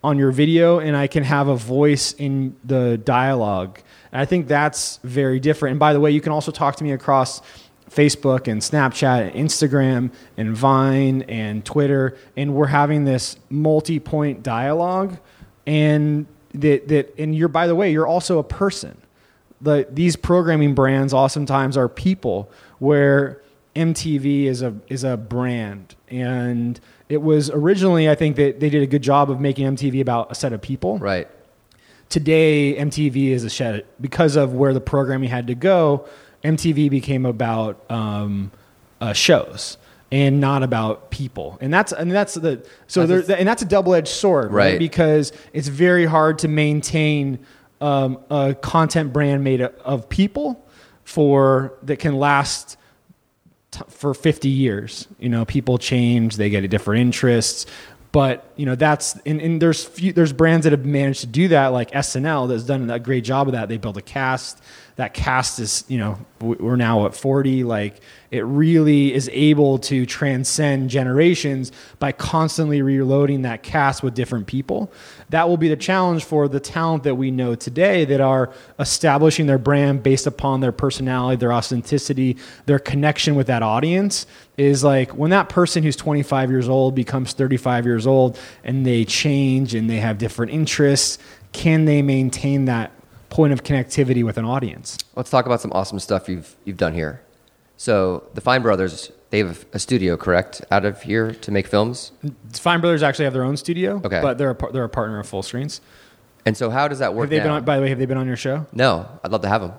on 0.04 0.18
your 0.18 0.32
video, 0.32 0.80
and 0.80 0.98
I 0.98 1.08
can 1.08 1.24
have 1.24 1.48
a 1.48 1.56
voice 1.56 2.14
in 2.14 2.56
the 2.64 2.98
dialogue. 2.98 3.80
And 4.12 4.22
I 4.22 4.26
think 4.26 4.48
that's 4.48 5.00
very 5.04 5.40
different. 5.40 5.72
And 5.72 5.80
by 5.80 5.94
the 5.94 6.00
way, 6.00 6.12
you 6.12 6.22
can 6.22 6.32
also 6.32 6.52
talk 6.52 6.76
to 6.78 6.84
me 6.84 6.92
across 6.92 7.42
Facebook 7.90 8.48
and 8.48 8.62
Snapchat 8.62 9.28
and 9.28 9.36
Instagram 9.36 10.12
and 10.36 10.56
Vine 10.56 11.22
and 11.24 11.64
Twitter, 11.64 12.18
and 12.36 12.54
we're 12.54 12.68
having 12.68 13.06
this 13.06 13.38
multi-point 13.50 14.44
dialogue. 14.44 15.18
And 15.66 16.26
that 16.54 16.88
that 16.90 17.16
and 17.18 17.34
you're 17.34 17.48
by 17.48 17.68
the 17.68 17.76
way, 17.76 17.92
you're 17.92 18.08
also 18.08 18.40
a 18.40 18.44
person 18.44 19.02
the 19.64 19.88
these 19.90 20.16
programming 20.16 20.76
brands 20.76 21.14
oftentimes 21.14 21.78
are 21.78 21.90
people 21.90 22.52
where 22.80 23.42
MTV 23.76 24.46
is 24.46 24.62
a 24.62 24.76
is 24.88 25.04
a 25.04 25.18
brand 25.18 25.96
and 26.10 26.80
it 27.10 27.22
was 27.22 27.50
originally 27.50 28.10
I 28.10 28.16
think 28.16 28.36
that 28.38 28.60
they 28.60 28.70
did 28.70 28.82
a 28.84 28.88
good 28.88 29.02
job 29.04 29.30
of 29.30 29.40
making 29.40 29.68
MTV 29.76 30.02
about 30.02 30.32
a 30.32 30.36
set 30.36 30.54
of 30.54 30.62
people. 30.62 30.98
Right. 31.00 31.28
Today 32.10 32.76
MTV 32.76 33.30
is 33.32 33.44
a 33.44 33.50
shed 33.50 33.86
because 34.00 34.36
of 34.36 34.54
where 34.54 34.74
the 34.74 34.82
programming 34.82 35.30
had 35.30 35.48
to 35.48 35.56
go. 35.56 36.06
MTV 36.44 36.90
became 36.90 37.26
about 37.26 37.90
um, 37.90 38.52
uh, 39.02 39.14
shows 39.14 39.78
and 40.12 40.40
not 40.40 40.62
about 40.62 41.10
people, 41.10 41.58
and 41.60 41.74
that's 41.74 41.92
and 41.92 42.12
that's 42.12 42.36
the 42.36 42.64
so 42.86 43.06
That's 43.08 43.24
a- 43.24 43.28
there 43.28 43.38
and 43.40 43.48
that's 43.48 43.64
a 43.64 43.66
double 43.66 43.96
edged 43.96 44.10
sword, 44.10 44.52
right? 44.52 44.72
Right. 44.74 44.80
Because 44.80 45.32
it's 45.54 45.70
very 45.70 46.06
hard 46.06 46.40
to 46.40 46.48
maintain 46.48 47.40
um, 47.82 48.20
a 48.30 48.54
content 48.54 49.12
brand 49.12 49.44
made 49.44 49.62
of 49.62 50.08
people 50.10 50.64
for 51.04 51.74
that 51.84 51.98
can 51.98 52.16
last 52.16 52.78
t- 53.74 53.84
for 53.90 54.14
50 54.14 54.50
years. 54.50 55.08
You 55.20 55.30
know, 55.30 55.46
people 55.46 55.78
change, 55.78 56.38
they 56.38 56.50
get 56.50 56.70
different 56.70 57.02
interests, 57.02 57.66
but 58.12 58.54
you 58.56 58.66
know 58.66 58.76
that's 58.76 59.16
and, 59.26 59.42
and 59.42 59.62
there's 59.62 59.84
few, 59.84 60.14
there's 60.14 60.32
brands 60.32 60.66
that 60.66 60.72
have 60.72 60.86
managed 60.86 61.22
to 61.22 61.28
do 61.28 61.48
that, 61.50 61.68
like 61.68 61.92
SNL, 61.92 62.48
that's 62.48 62.64
done 62.64 62.90
a 62.90 63.00
great 63.00 63.24
job 63.24 63.48
of 63.48 63.54
that. 63.54 63.70
They 63.70 63.78
build 63.78 63.98
a 63.98 64.02
cast. 64.02 64.62
That 64.96 65.14
cast 65.16 65.60
is, 65.60 65.84
you 65.88 65.98
know, 65.98 66.20
we're 66.40 66.76
now 66.76 67.06
at 67.06 67.16
40. 67.16 67.64
Like 67.64 68.02
it 68.30 68.42
really 68.42 69.14
is 69.14 69.30
able 69.32 69.80
to 69.80 70.06
transcend 70.06 70.90
generations 70.90 71.72
by 72.00 72.12
constantly 72.12 72.82
reloading 72.82 73.44
that 73.44 73.64
cast 73.64 74.04
with 74.04 74.14
different 74.14 74.46
people. 74.46 74.92
That 75.30 75.50
will 75.50 75.58
be 75.58 75.68
the 75.68 75.76
challenge 75.76 76.24
for 76.24 76.48
the 76.48 76.60
talent 76.60 77.04
that 77.04 77.16
we 77.16 77.32
know 77.32 77.56
today 77.56 78.06
that 78.06 78.22
are 78.22 78.54
establishing 78.80 79.48
their 79.48 79.58
brand 79.58 80.04
based 80.04 80.28
upon 80.28 80.60
their 80.62 80.72
personality, 80.72 81.38
their 81.38 81.54
authenticity, 81.54 82.38
their 82.66 82.80
connection 82.80 83.36
with 83.36 83.48
that 83.48 83.64
audience. 83.64 84.28
Is 84.56 84.84
like 84.84 85.18
when 85.18 85.32
that 85.32 85.50
person 85.50 85.82
who's 85.82 85.96
25 85.96 86.52
years 86.52 86.70
old 86.70 86.94
becomes 86.94 87.34
35 87.34 87.88
years 87.88 88.06
old 88.06 88.38
and 88.64 88.86
they 88.86 89.04
change 89.04 89.74
and 89.74 89.90
they 89.90 89.98
have 89.98 90.20
different 90.20 90.52
interests, 90.52 91.18
can 91.54 91.86
they 91.86 92.04
maintain 92.04 92.66
that 92.66 92.92
point 93.34 93.52
of 93.52 93.64
connectivity 93.64 94.24
with 94.24 94.38
an 94.38 94.46
audience? 94.46 94.98
Let's 95.16 95.30
talk 95.30 95.46
about 95.46 95.60
some 95.62 95.72
awesome 95.74 96.00
stuff 96.00 96.30
you've 96.30 96.56
you've 96.66 96.78
done 96.78 96.94
here. 96.94 97.22
So 97.78 98.24
the 98.36 98.42
Fine 98.42 98.62
Brothers, 98.62 99.12
they 99.32 99.40
have 99.40 99.66
a 99.74 99.80
studio, 99.80 100.16
correct, 100.16 100.64
out 100.72 100.86
of 100.86 101.02
here 101.02 101.34
to 101.34 101.52
make 101.52 101.68
films. 101.68 102.12
Fine 102.54 102.82
Brothers 102.82 103.02
actually 103.04 103.26
have 103.26 103.34
their 103.34 103.44
own 103.44 103.58
studio, 103.58 104.00
Okay. 104.06 104.22
but 104.22 104.38
they're 104.38 104.52
a, 104.52 104.72
they're 104.72 104.84
a 104.84 104.90
partner 104.90 105.20
of 105.20 105.28
Fullscreens. 105.30 105.82
And 106.46 106.56
so 106.56 106.70
how 106.70 106.88
does 106.88 107.00
that 107.00 107.14
work 107.14 107.24
Have 107.24 107.30
they 107.32 107.40
been 107.40 107.50
on, 107.50 107.64
by 107.66 107.78
the 107.78 107.82
way, 107.82 107.90
have 107.90 107.98
they 108.00 108.06
been 108.06 108.18
on 108.18 108.28
your 108.28 108.38
show? 108.38 108.66
no, 108.74 109.08
I'd 109.24 109.32
love 109.32 109.42
to 109.42 109.48
have 109.50 109.62
them. 109.62 109.74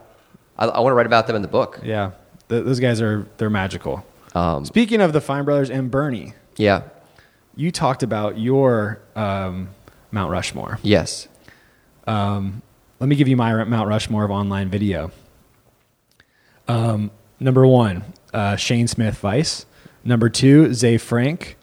I, 0.58 0.66
I 0.66 0.80
want 0.80 0.90
to 0.92 0.94
write 0.96 1.06
about 1.06 1.26
them 1.26 1.36
in 1.36 1.42
the 1.42 1.48
book. 1.48 1.80
Yeah, 1.82 2.10
Th- 2.48 2.64
those 2.64 2.80
guys 2.80 3.00
are 3.00 3.26
they're 3.36 3.50
magical. 3.50 4.04
Um, 4.34 4.64
Speaking 4.64 5.00
of 5.00 5.12
the 5.12 5.20
Fine 5.20 5.44
Brothers 5.44 5.70
and 5.70 5.90
Bernie, 5.90 6.34
yeah. 6.56 6.82
you 7.54 7.70
talked 7.70 8.02
about 8.02 8.38
your 8.38 9.00
um, 9.14 9.68
Mount 10.10 10.30
Rushmore. 10.32 10.78
Yes. 10.82 11.28
Um, 12.06 12.62
let 13.04 13.08
me 13.08 13.16
give 13.16 13.28
you 13.28 13.36
my 13.36 13.62
Mount 13.64 13.86
Rushmore 13.86 14.24
of 14.24 14.30
online 14.30 14.70
video. 14.70 15.10
Um, 16.66 17.10
number 17.38 17.66
one, 17.66 18.02
uh, 18.32 18.56
Shane 18.56 18.88
Smith 18.88 19.18
Vice. 19.18 19.66
Number 20.04 20.30
two, 20.30 20.72
Ze 20.72 20.96
Frank. 20.96 21.58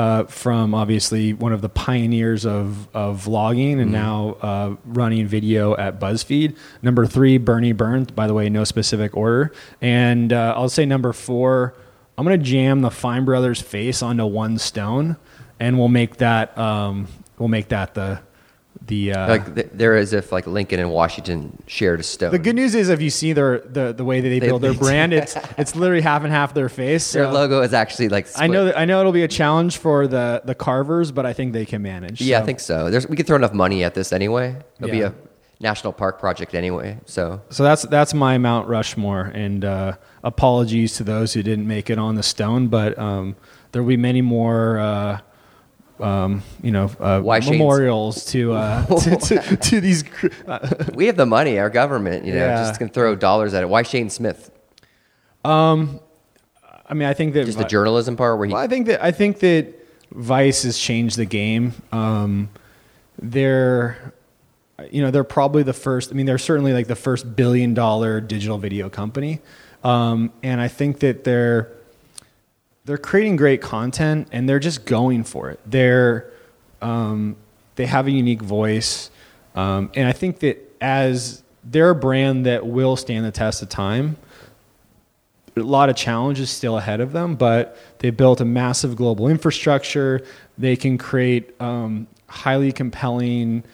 uh, 0.00 0.24
from 0.24 0.74
obviously 0.74 1.34
one 1.34 1.52
of 1.52 1.60
the 1.60 1.68
pioneers 1.68 2.46
of, 2.46 2.88
of 2.94 3.22
vlogging 3.24 3.80
and 3.80 3.92
now 3.92 4.36
uh, 4.40 4.74
running 4.86 5.26
video 5.26 5.76
at 5.76 6.00
BuzzFeed. 6.00 6.56
Number 6.80 7.06
three, 7.06 7.36
Bernie 7.36 7.72
Burns, 7.72 8.10
by 8.10 8.26
the 8.26 8.32
way, 8.32 8.48
no 8.48 8.64
specific 8.64 9.14
order. 9.14 9.52
And 9.82 10.32
uh, 10.32 10.54
I'll 10.56 10.70
say 10.70 10.86
number 10.86 11.12
four, 11.12 11.74
I'm 12.16 12.24
going 12.24 12.38
to 12.38 12.44
jam 12.44 12.80
the 12.80 12.90
Fine 12.90 13.26
Brothers 13.26 13.60
face 13.60 14.02
onto 14.02 14.24
one 14.24 14.56
stone 14.56 15.18
and 15.58 15.78
we'll 15.78 15.88
make 15.88 16.16
that, 16.16 16.56
um, 16.56 17.06
we'll 17.38 17.48
make 17.48 17.68
that 17.68 17.92
the, 17.92 18.20
the, 18.90 19.12
uh, 19.14 19.28
like 19.28 19.72
they're 19.72 19.96
as 19.96 20.12
if 20.12 20.32
like 20.32 20.46
Lincoln 20.46 20.80
and 20.80 20.90
Washington 20.90 21.56
shared 21.66 22.00
a 22.00 22.02
stone. 22.02 22.32
the 22.32 22.38
good 22.38 22.56
news 22.56 22.74
is 22.74 22.88
if 22.88 23.00
you 23.00 23.08
see 23.08 23.32
their, 23.32 23.60
the, 23.60 23.92
the 23.92 24.04
way 24.04 24.20
that 24.20 24.28
they, 24.28 24.38
They- 24.40 24.48
build 24.48 24.60
their 24.62 24.74
brand, 24.74 25.14
it's, 25.14 25.36
it's 25.56 25.74
literally 25.74 26.02
half 26.02 26.24
and 26.24 26.32
half 26.32 26.52
their 26.52 26.68
face. 26.68 27.12
Their 27.12 27.24
so- 27.24 27.32
logo 27.32 27.62
is 27.62 27.72
actually 27.72 28.08
like. 28.10 28.26
I 28.36 28.46
know 28.48 28.66
that, 28.66 28.76
I 28.78 28.84
know 28.84 29.00
it'll 29.00 29.12
be 29.12 29.22
a 29.22 29.28
challenge 29.28 29.78
for 29.78 30.06
the 30.06 30.42
the 30.44 30.54
carvers, 30.54 31.12
but 31.12 31.24
I 31.24 31.32
think 31.32 31.52
they 31.52 31.64
can 31.64 31.80
manage. 31.82 32.20
Yeah, 32.20 32.38
So- 32.38 32.42
I 32.42 32.46
think 32.46 32.60
so. 32.60 32.90
There's, 32.90 33.08
we 33.08 33.16
could 33.16 33.26
throw 33.26 33.36
enough 33.36 33.54
money 33.54 33.82
at 33.84 33.94
this 33.94 34.12
anyway. 34.12 34.56
It'll 34.78 34.90
be 34.90 35.02
a 35.02 35.14
national 35.60 35.92
park 35.92 36.18
project 36.18 36.54
anyway. 36.54 36.98
So 37.06 37.40
so. 37.50 37.62
That's 37.62 37.82
that's 37.82 38.12
my 38.12 38.38
Mount 38.38 38.66
Rushmore, 38.68 39.30
and 39.34 39.64
uh, 39.64 39.92
apologies 40.24 40.96
to 40.96 41.04
those 41.04 41.32
who 41.34 41.42
didn't 41.42 41.66
make 41.66 41.90
it 41.90 41.98
on 41.98 42.14
the 42.16 42.22
stone, 42.22 42.68
but 42.68 42.98
um, 42.98 43.36
there 43.72 43.82
will 43.82 43.90
be 43.90 43.96
many 43.96 44.22
more. 44.22 44.78
Uh, 44.78 45.20
um, 46.00 46.42
you 46.62 46.70
know, 46.70 46.90
uh, 47.00 47.20
Why 47.20 47.40
memorials 47.40 48.24
to, 48.26 48.52
uh, 48.54 48.84
to, 49.00 49.16
to 49.16 49.56
to 49.56 49.80
these. 49.80 50.02
cr- 50.02 50.28
Uh, 50.46 50.68
we 50.94 51.06
have 51.06 51.16
the 51.16 51.26
money, 51.26 51.58
our 51.58 51.70
government, 51.70 52.24
you 52.24 52.32
know, 52.32 52.38
Yeah. 52.46 52.56
just 52.66 52.78
can 52.78 52.88
throw 52.88 53.14
dollars 53.16 53.54
at 53.54 53.62
it. 53.62 53.68
Why 53.68 53.82
Shane 53.82 54.10
Smith? 54.10 54.50
Um, 55.44 56.00
I 56.88 56.94
mean, 56.94 57.08
I 57.08 57.14
think 57.14 57.34
that 57.34 57.46
Just 57.46 57.58
the 57.58 57.64
journalism 57.64 58.16
part 58.16 58.38
where 58.38 58.46
he. 58.46 58.52
Well, 58.52 58.62
I 58.62 58.66
think 58.66 58.86
that 58.88 59.02
I 59.02 59.12
think 59.12 59.38
that 59.40 59.66
Vice 60.12 60.64
has 60.64 60.76
changed 60.78 61.16
the 61.16 61.24
game. 61.24 61.72
Um, 61.92 62.48
they're, 63.22 64.12
you 64.90 65.02
know, 65.02 65.10
they're 65.10 65.24
probably 65.24 65.62
the 65.62 65.72
first. 65.72 66.10
I 66.10 66.14
mean, 66.14 66.26
they're 66.26 66.38
certainly 66.38 66.72
like 66.72 66.86
the 66.88 66.96
first 66.96 67.36
billion 67.36 67.74
dollar 67.74 68.20
digital 68.20 68.58
video 68.58 68.88
company, 68.88 69.40
um, 69.84 70.32
and 70.42 70.60
I 70.60 70.68
think 70.68 71.00
that 71.00 71.24
they're 71.24 71.70
they're 72.84 72.98
creating 72.98 73.36
great 73.36 73.60
content 73.60 74.28
and 74.32 74.48
they're 74.48 74.58
just 74.58 74.84
going 74.84 75.24
for 75.24 75.50
it. 75.50 75.60
They're 75.66 76.30
um, 76.82 77.36
they 77.76 77.86
have 77.86 78.06
a 78.06 78.10
unique 78.10 78.42
voice, 78.42 79.10
um, 79.54 79.90
and 79.94 80.08
I 80.08 80.12
think 80.12 80.40
that 80.40 80.58
as 80.80 81.42
they're 81.62 81.90
a 81.90 81.94
brand 81.94 82.46
that 82.46 82.66
will 82.66 82.96
stand 82.96 83.24
the 83.24 83.30
test 83.30 83.62
of 83.62 83.68
time 83.68 84.16
a 85.56 85.60
lot 85.60 85.88
of 85.88 85.96
challenges 85.96 86.50
still 86.50 86.78
ahead 86.78 87.00
of 87.00 87.12
them, 87.12 87.36
but 87.36 87.76
they 87.98 88.10
built 88.10 88.40
a 88.40 88.44
massive 88.44 88.96
global 88.96 89.28
infrastructure. 89.28 90.22
They 90.58 90.76
can 90.76 90.98
create 90.98 91.60
um, 91.60 92.06
highly 92.28 92.72
compelling 92.72 93.64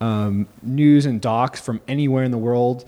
um, 0.00 0.46
news 0.62 1.06
and 1.06 1.20
docs 1.20 1.60
from 1.60 1.80
anywhere 1.88 2.24
in 2.24 2.30
the 2.30 2.38
world. 2.38 2.84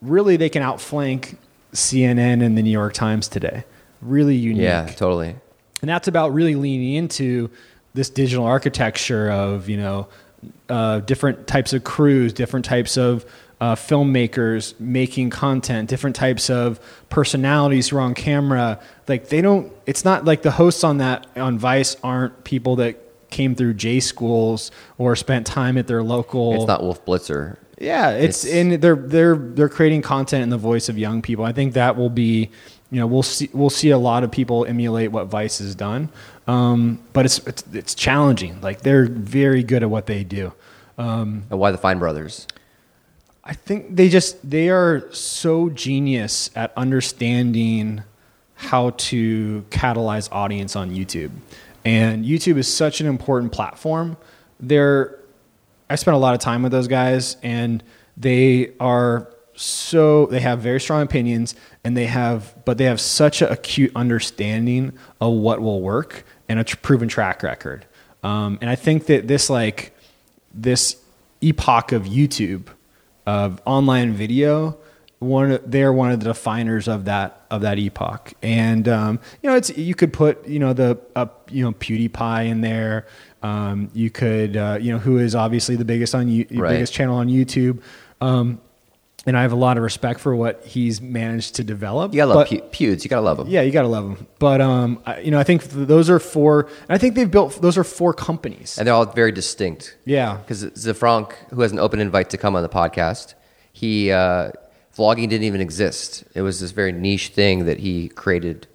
Really, 0.00 0.36
they 0.36 0.48
can 0.48 0.62
outflank 0.62 1.38
CNN 1.72 2.44
and 2.44 2.56
the 2.56 2.62
New 2.62 2.70
York 2.70 2.94
Times 2.94 3.28
today. 3.28 3.64
Really 4.02 4.36
unique. 4.36 4.62
yeah, 4.62 4.86
totally. 4.86 5.36
And 5.80 5.88
that's 5.88 6.06
about 6.08 6.32
really 6.34 6.54
leaning 6.54 6.94
into 6.94 7.50
this 7.94 8.10
digital 8.10 8.44
architecture 8.44 9.30
of, 9.30 9.68
you 9.68 9.76
know, 9.78 10.08
uh, 10.68 11.00
different 11.00 11.46
types 11.46 11.72
of 11.72 11.84
crews, 11.84 12.32
different 12.32 12.64
types 12.64 12.96
of 12.96 13.24
uh, 13.60 13.74
filmmakers 13.76 14.78
making 14.80 15.30
content, 15.30 15.88
different 15.88 16.16
types 16.16 16.50
of 16.50 16.80
personalities 17.10 17.88
who 17.88 17.96
are 17.96 18.00
on 18.00 18.14
camera. 18.14 18.80
Like 19.06 19.28
they 19.28 19.40
don't, 19.40 19.72
it's 19.86 20.04
not 20.04 20.24
like 20.24 20.42
the 20.42 20.50
hosts 20.52 20.82
on 20.84 20.98
that, 20.98 21.26
on 21.36 21.58
Vice 21.58 21.96
aren't 22.02 22.42
people 22.44 22.76
that 22.76 22.96
came 23.30 23.54
through 23.54 23.74
J 23.74 24.00
schools 24.00 24.70
or 24.98 25.14
spent 25.16 25.46
time 25.46 25.78
at 25.78 25.86
their 25.86 26.02
local. 26.02 26.54
It's 26.54 26.66
not 26.66 26.82
Wolf 26.82 27.04
Blitzer. 27.04 27.56
Yeah, 27.78 28.10
it's, 28.10 28.44
It's- 28.44 28.60
and 28.60 28.72
they're 28.82 28.94
they're 28.96 29.36
they're 29.36 29.68
creating 29.68 30.02
content 30.02 30.42
in 30.44 30.50
the 30.50 30.58
voice 30.58 30.88
of 30.88 30.98
young 30.98 31.22
people. 31.22 31.44
I 31.44 31.52
think 31.52 31.74
that 31.74 31.96
will 31.96 32.10
be, 32.10 32.50
you 32.92 33.00
know, 33.00 33.06
we'll 33.06 33.22
see 33.22 33.48
we'll 33.54 33.70
see 33.70 33.88
a 33.88 33.96
lot 33.96 34.22
of 34.22 34.30
people 34.30 34.66
emulate 34.66 35.10
what 35.10 35.28
Vice 35.28 35.60
has 35.60 35.74
done, 35.74 36.10
um, 36.46 37.02
but 37.14 37.24
it's, 37.24 37.38
it's 37.46 37.64
it's 37.72 37.94
challenging. 37.94 38.60
Like 38.60 38.82
they're 38.82 39.06
very 39.06 39.62
good 39.62 39.82
at 39.82 39.88
what 39.88 40.04
they 40.04 40.24
do. 40.24 40.52
And 41.50 41.58
why 41.58 41.70
the 41.70 41.78
Fine 41.78 41.98
Brothers? 41.98 42.46
I 43.42 43.54
think 43.54 43.96
they 43.96 44.10
just 44.10 44.48
they 44.48 44.68
are 44.68 45.10
so 45.10 45.70
genius 45.70 46.50
at 46.54 46.70
understanding 46.76 48.02
how 48.56 48.90
to 48.90 49.64
catalyze 49.70 50.30
audience 50.30 50.76
on 50.76 50.90
YouTube. 50.90 51.30
And 51.86 52.26
YouTube 52.26 52.58
is 52.58 52.72
such 52.72 53.00
an 53.00 53.06
important 53.06 53.52
platform. 53.52 54.18
They're 54.60 55.18
I 55.88 55.94
spent 55.96 56.14
a 56.14 56.18
lot 56.18 56.34
of 56.34 56.40
time 56.40 56.62
with 56.62 56.72
those 56.72 56.88
guys 56.88 57.38
and 57.42 57.82
they 58.18 58.72
are 58.78 59.32
so 59.54 60.26
they 60.26 60.40
have 60.40 60.60
very 60.60 60.80
strong 60.80 61.02
opinions 61.02 61.54
and 61.84 61.96
they 61.96 62.06
have 62.06 62.54
but 62.64 62.78
they 62.78 62.84
have 62.84 63.00
such 63.00 63.42
an 63.42 63.50
acute 63.52 63.92
understanding 63.96 64.92
of 65.20 65.32
what 65.34 65.60
will 65.60 65.80
work 65.80 66.24
and 66.48 66.58
a 66.58 66.64
tr- 66.64 66.76
proven 66.76 67.08
track 67.08 67.42
record. 67.42 67.86
Um, 68.22 68.58
and 68.60 68.70
I 68.70 68.76
think 68.76 69.06
that 69.06 69.26
this 69.26 69.50
like 69.50 69.96
this 70.54 70.96
epoch 71.40 71.92
of 71.92 72.04
YouTube 72.04 72.66
of 73.26 73.60
online 73.64 74.12
video 74.12 74.76
one 75.18 75.60
they're 75.64 75.92
one 75.92 76.10
of 76.10 76.18
the 76.18 76.26
definers 76.26 76.88
of 76.88 77.04
that 77.04 77.42
of 77.48 77.60
that 77.62 77.78
epoch 77.78 78.32
and 78.42 78.88
um, 78.88 79.20
you 79.40 79.48
know 79.48 79.54
it's 79.56 79.70
you 79.78 79.94
could 79.94 80.12
put 80.12 80.44
you 80.48 80.58
know 80.58 80.72
the 80.72 80.98
uh, 81.14 81.26
you 81.48 81.64
know 81.64 81.70
PewDiePie 81.72 82.48
in 82.48 82.60
there 82.60 83.06
um, 83.44 83.88
you 83.94 84.10
could 84.10 84.56
uh, 84.56 84.78
you 84.80 84.92
know 84.92 84.98
who 84.98 85.18
is 85.18 85.36
obviously 85.36 85.76
the 85.76 85.84
biggest 85.84 86.12
on 86.14 86.26
you 86.28 86.44
Right. 86.50 86.70
biggest 86.70 86.92
channel 86.92 87.16
on 87.18 87.28
YouTube 87.28 87.80
um, 88.20 88.60
and 89.26 89.36
I 89.38 89.42
have 89.42 89.52
a 89.52 89.56
lot 89.56 89.76
of 89.76 89.82
respect 89.84 90.18
for 90.20 90.34
what 90.34 90.64
he's 90.64 91.00
managed 91.00 91.54
to 91.56 91.64
develop 91.64 92.12
You 92.12 92.18
gotta 92.18 92.34
love 92.34 92.48
but- 92.50 92.70
Pew- 92.72 92.90
Pewds. 92.94 93.04
You 93.04 93.10
gotta 93.10 93.22
love 93.22 93.36
them. 93.38 93.46
yeah, 93.48 93.62
you 93.62 93.70
gotta 93.70 93.88
love 93.88 94.04
them. 94.04 94.26
But 94.38 94.60
um, 94.60 95.00
I, 95.06 95.20
you 95.20 95.30
know, 95.30 95.38
I 95.38 95.44
think 95.44 95.62
those 95.64 96.10
are 96.10 96.18
four. 96.18 96.62
And 96.88 96.90
I 96.90 96.98
think 96.98 97.14
they've 97.14 97.30
built 97.30 97.60
those 97.62 97.78
are 97.78 97.84
four 97.84 98.12
companies. 98.14 98.78
And 98.78 98.86
they're 98.86 98.94
all 98.94 99.06
very 99.06 99.30
distinct. 99.32 99.96
Yeah, 100.04 100.38
Because 100.38 100.66
Ze 100.76 100.92
Frank, 100.92 101.36
who 101.50 101.60
has 101.60 101.70
an 101.72 101.78
open 101.78 102.00
invite 102.00 102.30
to 102.30 102.36
come 102.38 102.56
on 102.56 102.62
the 102.62 102.68
podcast, 102.68 103.34
he 103.72 104.10
uh, 104.10 104.50
vlogging 104.96 105.28
didn't 105.28 105.44
even 105.44 105.60
exist. 105.60 106.24
It 106.34 106.42
was 106.42 106.58
this 106.60 106.72
very 106.72 106.92
niche 106.92 107.28
thing 107.28 107.66
that 107.66 107.78
he 107.78 108.08
created 108.08 108.66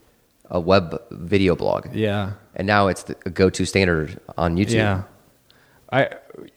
a 0.49 0.60
web 0.62 1.01
video 1.12 1.57
blog, 1.57 1.93
yeah, 1.93 2.31
and 2.55 2.65
now 2.65 2.88
it's 2.88 3.03
the 3.03 3.15
go-to 3.15 3.65
standard 3.65 4.17
on 4.38 4.55
YouTube. 4.55 4.75
yeah. 4.75 5.03
I 5.91 6.10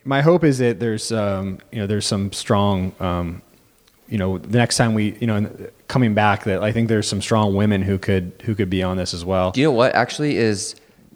my 0.05 0.21
hope 0.21 0.43
is 0.45 0.57
that 0.59 0.79
there's 0.79 1.11
um, 1.11 1.59
you 1.73 1.79
know 1.79 1.87
there's 1.87 2.05
some 2.05 2.31
strong 2.31 2.93
um, 3.01 3.41
you 4.11 4.17
know 4.17 4.37
the 4.37 4.57
next 4.57 4.77
time 4.77 4.93
we 4.93 5.17
you 5.19 5.25
know 5.25 5.49
coming 5.87 6.13
back 6.13 6.43
that 6.43 6.61
I 6.61 6.71
think 6.71 6.89
there's 6.89 7.07
some 7.07 7.21
strong 7.21 7.55
women 7.55 7.81
who 7.81 7.97
could 7.97 8.33
who 8.45 8.53
could 8.53 8.69
be 8.69 8.83
on 8.83 8.97
this 8.97 9.13
as 9.13 9.25
well. 9.25 9.51
Do 9.51 9.61
you 9.61 9.67
know 9.67 9.71
what 9.71 9.95
actually 9.95 10.37
is 10.37 10.75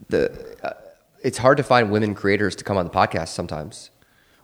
the? 0.09 0.31
Uh, 0.63 0.71
it's 1.21 1.37
hard 1.37 1.57
to 1.57 1.63
find 1.63 1.91
women 1.91 2.15
creators 2.15 2.55
to 2.55 2.63
come 2.63 2.77
on 2.77 2.85
the 2.85 2.91
podcast 2.91 3.29
sometimes. 3.29 3.89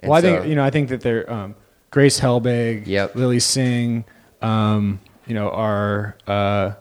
And 0.02 0.10
well, 0.10 0.18
I 0.18 0.22
so- 0.22 0.36
think 0.40 0.50
you 0.50 0.56
know 0.56 0.64
I 0.64 0.70
think 0.70 0.90
that 0.90 1.02
they're 1.02 1.32
um, 1.32 1.56
Grace 1.92 2.20
Helbig, 2.20 2.86
Yep. 2.88 3.16
Lilly 3.16 3.40
Singh, 3.40 4.04
um, 4.42 5.00
you 5.28 5.34
know 5.34 5.50
are 5.50 6.18
uh, 6.28 6.74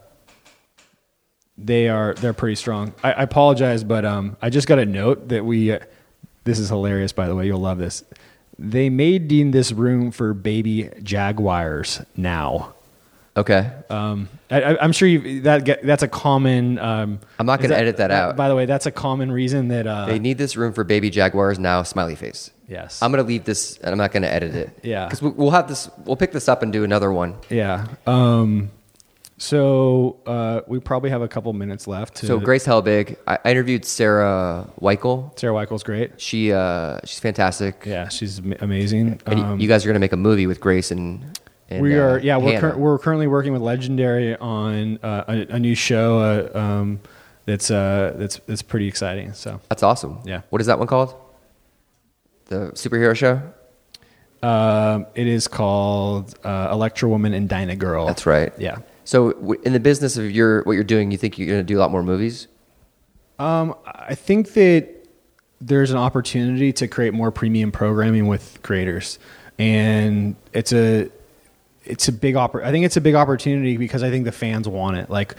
they 1.57 1.89
are 1.89 2.15
they're 2.15 2.33
pretty 2.33 2.57
strong. 2.57 2.95
I, 3.05 3.13
I 3.13 3.23
apologize, 3.23 3.85
but 3.85 4.05
um, 4.05 4.37
I 4.43 4.51
just 4.51 4.67
got 4.67 4.79
a 4.79 4.87
note 4.87 5.29
that 5.29 5.45
we. 5.45 5.73
Uh, 5.73 5.79
this 6.45 6.59
is 6.59 6.69
hilarious, 6.71 7.13
by 7.13 7.29
the 7.29 7.35
way. 7.37 7.47
You'll 7.47 7.61
love 7.61 7.79
this. 7.79 8.03
They 8.63 8.91
made 8.91 9.27
Dean 9.27 9.53
this 9.53 9.73
room 9.73 10.11
for 10.11 10.35
baby 10.35 10.91
jaguars 11.03 12.03
now. 12.15 12.75
Okay. 13.37 13.71
Um, 13.89 14.29
I, 14.51 14.77
I'm 14.77 14.93
sure 14.93 15.09
you 15.09 15.41
that 15.43 15.65
get, 15.65 15.83
that's 15.83 16.03
a 16.03 16.09
common. 16.09 16.79
Um, 16.79 17.21
I'm 17.39 17.47
not 17.47 17.61
gonna 17.63 17.75
edit 17.75 17.97
that 17.97 18.11
out. 18.11 18.37
By 18.37 18.49
the 18.49 18.55
way, 18.55 18.67
that's 18.67 18.85
a 18.85 18.91
common 18.91 19.33
reason 19.33 19.69
that. 19.69 19.87
Uh, 19.87 20.07
they 20.07 20.19
need 20.19 20.37
this 20.37 20.57
room 20.57 20.73
for 20.75 20.85
baby 20.85 21.09
jaguars 21.09 21.59
now. 21.59 21.83
Smiley 21.83 22.17
face. 22.17 22.51
yes. 22.69 23.01
I'm 23.03 23.11
gonna 23.13 23.23
leave 23.23 23.45
this, 23.45 23.79
and 23.79 23.93
I'm 23.93 23.99
not 23.99 24.13
gonna 24.13 24.27
edit 24.27 24.55
it. 24.55 24.71
Yeah. 24.83 25.07
Because 25.07 25.23
we'll 25.23 25.53
have 25.53 25.69
this. 25.69 25.89
We'll 26.05 26.17
pick 26.17 26.33
this 26.33 26.49
up 26.49 26.63
and 26.63 26.71
do 26.73 26.85
another 26.85 27.11
one. 27.13 27.37
Yeah. 27.49 27.87
Um, 28.07 28.71
so 29.43 30.19
uh, 30.27 30.61
we 30.67 30.79
probably 30.81 31.09
have 31.09 31.23
a 31.23 31.29
couple 31.29 31.51
minutes 31.55 31.87
left. 31.87 32.17
To, 32.17 32.27
So 32.27 32.39
Grace 32.39 32.67
Helbig, 32.67 33.17
I, 33.27 33.39
I 33.43 33.51
interviewed 33.51 33.87
Sarah 33.87 34.69
Weichel. 34.83 35.37
Sarah 35.39 35.55
Weichels 35.55 35.83
great. 35.83 36.21
She 36.21 36.53
uh, 36.53 36.99
she's 37.07 37.19
fantastic. 37.21 37.85
Yeah, 37.87 38.09
she's 38.09 38.39
am- 38.39 38.55
amazing. 38.61 39.19
And 39.25 39.39
y- 39.41 39.47
Um, 39.53 39.59
you 39.59 39.67
guys 39.67 39.85
are 39.85 39.89
gonna 39.89 39.99
make 39.99 40.13
a 40.13 40.19
movie 40.19 40.47
with 40.47 40.61
Grace 40.61 40.91
and. 40.91 41.25
and 41.71 41.81
we 41.83 41.99
uh, 41.99 42.03
are. 42.03 42.19
Yeah, 42.19 42.37
we're 42.37 42.53
Hannah. 42.53 42.73
cur- 42.73 42.77
we're 42.79 42.99
currently 42.99 43.27
working 43.29 43.55
with 43.55 43.63
Legendary 43.63 44.37
on 44.37 44.99
uh, 45.03 45.25
a, 45.27 45.55
a 45.55 45.59
new 45.59 45.75
show 45.75 46.19
uh, 46.19 46.59
um, 46.59 47.01
that's 47.47 47.71
uh, 47.71 48.13
that's 48.19 48.39
that's 48.47 48.63
pretty 48.63 48.89
exciting. 48.89 49.33
So 49.33 49.59
That's 49.71 49.83
awesome. 49.83 50.19
Yeah. 50.27 50.43
What 50.51 50.61
is 50.61 50.67
that 50.67 50.79
one 50.79 50.87
called? 50.87 51.15
The 52.47 52.73
superhero 52.75 53.17
show. 53.17 53.41
um, 54.47 55.07
it 55.15 55.27
is 55.27 55.49
called 55.49 56.35
uh, 56.45 56.69
Electra 56.73 57.09
Woman 57.09 57.33
and 57.33 57.49
Dyna 57.49 57.77
Girl. 57.77 58.07
That's 58.07 58.27
right. 58.27 58.53
Yeah. 58.59 58.79
So 59.11 59.31
in 59.65 59.73
the 59.73 59.81
business 59.81 60.17
of 60.17 60.31
your 60.31 60.63
what 60.63 60.75
you're 60.75 60.85
doing, 60.85 61.11
you 61.11 61.19
think 61.19 61.37
you're 61.37 61.49
gonna 61.49 61.65
do 61.65 61.77
a 61.77 61.81
lot 61.81 61.91
more 61.91 62.05
movies? 62.05 62.47
Um, 63.41 63.75
I 63.85 64.15
think 64.15 64.53
that 64.53 64.87
there's 65.61 65.91
an 65.91 65.97
opportunity 65.97 66.73
to 66.75 66.87
create 66.87 67.13
more 67.13 67.33
premium 67.33 67.73
programming 67.73 68.29
with 68.29 68.61
creators, 68.63 69.19
and 69.59 70.37
it's 70.53 70.73
a 70.73 71.11
it's 71.85 72.07
a 72.07 72.13
big 72.13 72.37
oppor- 72.37 72.63
I 72.63 72.71
think 72.71 72.85
it's 72.85 72.97
a 72.97 73.01
big 73.01 73.17
opportunity 73.17 73.77
because 73.77 74.05
I 74.05 74.11
think 74.11 74.27
the 74.27 74.33
fans 74.33 74.69
want 74.69 74.97
it. 74.97 75.11
Like 75.11 75.35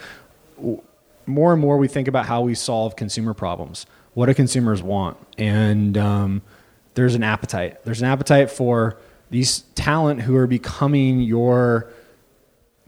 more 1.26 1.54
and 1.54 1.62
more, 1.62 1.78
we 1.78 1.88
think 1.88 2.10
about 2.10 2.26
how 2.26 2.42
we 2.42 2.56
solve 2.56 2.98
consumer 2.98 3.34
problems. 3.34 3.86
What 4.16 4.26
do 4.26 4.34
consumers 4.34 4.84
want? 4.84 5.16
And 5.38 5.98
um, 5.98 6.42
there's 6.96 7.16
an 7.16 7.24
appetite. 7.24 7.86
There's 7.86 8.02
an 8.02 8.08
appetite 8.10 8.52
for 8.52 8.98
these 9.30 9.62
talent 9.76 10.24
who 10.24 10.36
are 10.36 10.46
becoming 10.46 11.22
your 11.22 11.88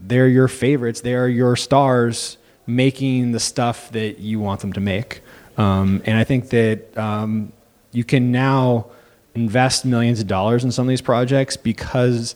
they're 0.00 0.28
your 0.28 0.48
favorites. 0.48 1.00
They 1.00 1.14
are 1.14 1.28
your 1.28 1.56
stars 1.56 2.36
making 2.66 3.32
the 3.32 3.40
stuff 3.40 3.90
that 3.92 4.18
you 4.18 4.40
want 4.40 4.60
them 4.60 4.72
to 4.72 4.80
make. 4.80 5.20
Um, 5.56 6.02
and 6.04 6.18
I 6.18 6.24
think 6.24 6.50
that 6.50 6.96
um, 6.96 7.52
you 7.92 8.04
can 8.04 8.32
now 8.32 8.86
invest 9.34 9.84
millions 9.84 10.20
of 10.20 10.26
dollars 10.26 10.64
in 10.64 10.72
some 10.72 10.86
of 10.86 10.88
these 10.88 11.00
projects 11.00 11.56
because 11.56 12.34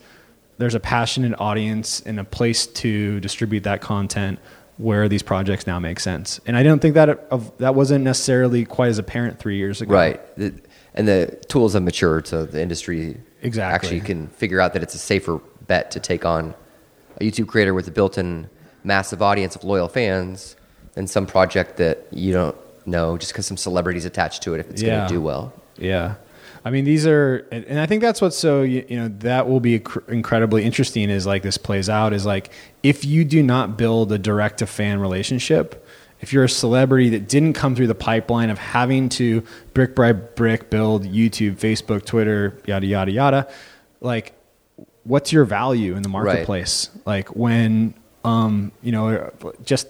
there's 0.59 0.75
a 0.75 0.81
passionate 0.81 1.39
audience 1.41 2.01
and 2.01 2.19
a 2.19 2.25
place 2.25 2.67
to 2.67 3.21
distribute 3.21 3.63
that 3.65 3.81
content 3.81 4.39
where 4.77 5.09
these 5.09 5.23
projects 5.23 5.67
now 5.67 5.79
make 5.79 5.99
sense. 5.99 6.41
And 6.47 6.57
I 6.57 6.63
don't 6.63 6.81
think 6.81 6.95
that 6.95 7.09
of, 7.09 7.57
that 7.59 7.75
wasn't 7.75 8.05
necessarily 8.05 8.65
quite 8.65 8.89
as 8.89 8.99
apparent 8.99 9.39
three 9.39 9.57
years 9.57 9.81
ago. 9.81 9.95
Right. 9.95 10.21
And 10.95 11.07
the 11.07 11.39
tools 11.49 11.75
have 11.75 11.83
matured, 11.83 12.27
so 12.27 12.45
the 12.45 12.61
industry 12.61 13.21
Exactly. 13.43 13.75
actually 13.75 14.01
can 14.01 14.29
figure 14.29 14.61
out 14.61 14.73
that 14.75 14.83
it's 14.83 14.95
a 14.95 14.99
safer 14.99 15.41
bet 15.67 15.91
to 15.93 16.01
take 16.01 16.25
on 16.25 16.55
a 17.21 17.25
YouTube 17.25 17.49
creator 17.49 17.75
with 17.75 17.87
a 17.89 17.91
built-in 17.91 18.49
massive 18.85 19.23
audience 19.23 19.57
of 19.57 19.65
loyal 19.65 19.89
fans 19.89 20.57
than 20.95 21.07
some 21.07 21.27
project 21.27 21.77
that 21.77 22.07
you 22.11 22.33
don't 22.33 22.57
know 22.87 23.19
just 23.19 23.33
because 23.33 23.47
some 23.47 23.57
celebrities 23.57 24.05
attached 24.05 24.43
to 24.43 24.55
it 24.55 24.61
if 24.61 24.71
it's 24.71 24.83
going 24.83 25.07
to 25.07 25.13
do 25.13 25.21
well. 25.21 25.53
Yeah. 25.77 26.15
I 26.65 26.71
mean, 26.71 26.85
these 26.85 27.07
are, 27.07 27.47
and 27.53 27.79
I 27.79 27.87
think 27.87 28.03
that's 28.03 28.21
what's 28.21 28.37
so, 28.37 28.63
you, 28.63 28.85
you 28.89 28.97
know, 28.97 29.09
that 29.21 29.49
will 29.49 29.61
be 29.61 29.83
incredibly 30.09 30.65
interesting 30.65 31.09
is 31.09 31.27
like 31.27 31.43
this 31.43 31.57
plays 31.57 31.89
out 31.89 32.13
is 32.13 32.27
like, 32.27 32.51
if 32.83 33.05
you 33.05 33.25
do 33.25 33.43
not 33.43 33.79
build 33.79 34.11
a 34.13 34.19
direct 34.19 34.59
to 34.59 34.67
fan 34.67 34.99
relationship, 35.01 35.87
if 36.21 36.33
you're 36.33 36.45
a 36.45 36.49
celebrity 36.49 37.11
that 37.11 37.29
didn't 37.29 37.53
come 37.53 37.77
through 37.77 37.87
the 37.87 37.95
pipeline 37.95 38.51
of 38.51 38.59
having 38.59 39.09
to 39.11 39.45
brick 39.73 39.95
by 39.95 40.13
brick 40.13 40.69
build 40.69 41.05
YouTube, 41.05 41.57
Facebook, 41.57 42.05
Twitter, 42.05 42.61
yada, 42.67 42.87
yada, 42.87 43.13
yada, 43.13 43.49
like, 44.01 44.35
what's 45.05 45.33
your 45.33 45.45
value 45.45 45.97
in 45.97 46.03
the 46.03 46.09
marketplace? 46.09 46.91
Like 47.07 47.29
when, 47.35 47.95
um, 48.25 48.73
you 48.83 48.93
know, 48.93 49.31
just 49.65 49.89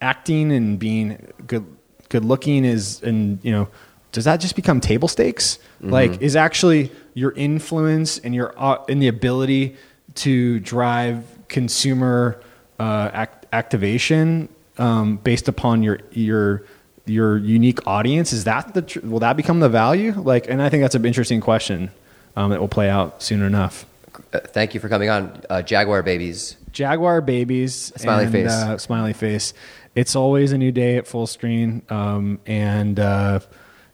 acting 0.00 0.52
and 0.52 0.78
being 0.78 1.32
good, 1.46 1.66
good 2.08 2.24
looking 2.24 2.64
is, 2.64 3.02
and 3.02 3.38
you 3.42 3.52
know, 3.52 3.68
does 4.12 4.24
that 4.24 4.40
just 4.40 4.56
become 4.56 4.80
table 4.80 5.08
stakes? 5.08 5.58
Like, 5.80 6.20
is 6.22 6.36
actually 6.36 6.92
your 7.14 7.32
influence 7.32 8.18
and 8.18 8.34
your 8.34 8.54
uh, 8.56 8.84
and 8.88 9.00
the 9.02 9.08
ability 9.08 9.76
to 10.16 10.60
drive 10.60 11.24
consumer 11.48 12.40
uh, 12.78 13.10
act- 13.12 13.46
activation 13.52 14.48
um, 14.78 15.16
based 15.16 15.48
upon 15.48 15.82
your 15.82 16.00
your 16.12 16.62
your 17.06 17.38
unique 17.38 17.84
audience? 17.86 18.32
Is 18.32 18.44
that 18.44 18.74
the 18.74 18.82
tr- 18.82 19.00
will 19.00 19.20
that 19.20 19.36
become 19.36 19.60
the 19.60 19.68
value? 19.68 20.12
Like, 20.12 20.46
and 20.48 20.60
I 20.62 20.68
think 20.68 20.82
that's 20.82 20.94
an 20.94 21.04
interesting 21.04 21.40
question 21.40 21.90
um, 22.36 22.50
that 22.50 22.60
will 22.60 22.68
play 22.68 22.90
out 22.90 23.22
soon 23.22 23.42
enough. 23.42 23.86
Uh, 24.32 24.40
thank 24.40 24.74
you 24.74 24.80
for 24.80 24.88
coming 24.88 25.08
on, 25.08 25.42
uh, 25.50 25.62
Jaguar 25.62 26.02
Babies. 26.02 26.56
Jaguar 26.72 27.20
babies, 27.20 27.92
Smiley 27.96 28.24
and, 28.24 28.32
face. 28.32 28.50
uh, 28.50 28.78
smiley 28.78 29.12
face. 29.12 29.52
It's 29.94 30.16
always 30.16 30.52
a 30.52 30.58
new 30.58 30.72
day 30.72 30.96
at 30.96 31.04
Fullscreen, 31.04 31.90
um, 31.92 32.40
and 32.46 32.98
uh, 32.98 33.40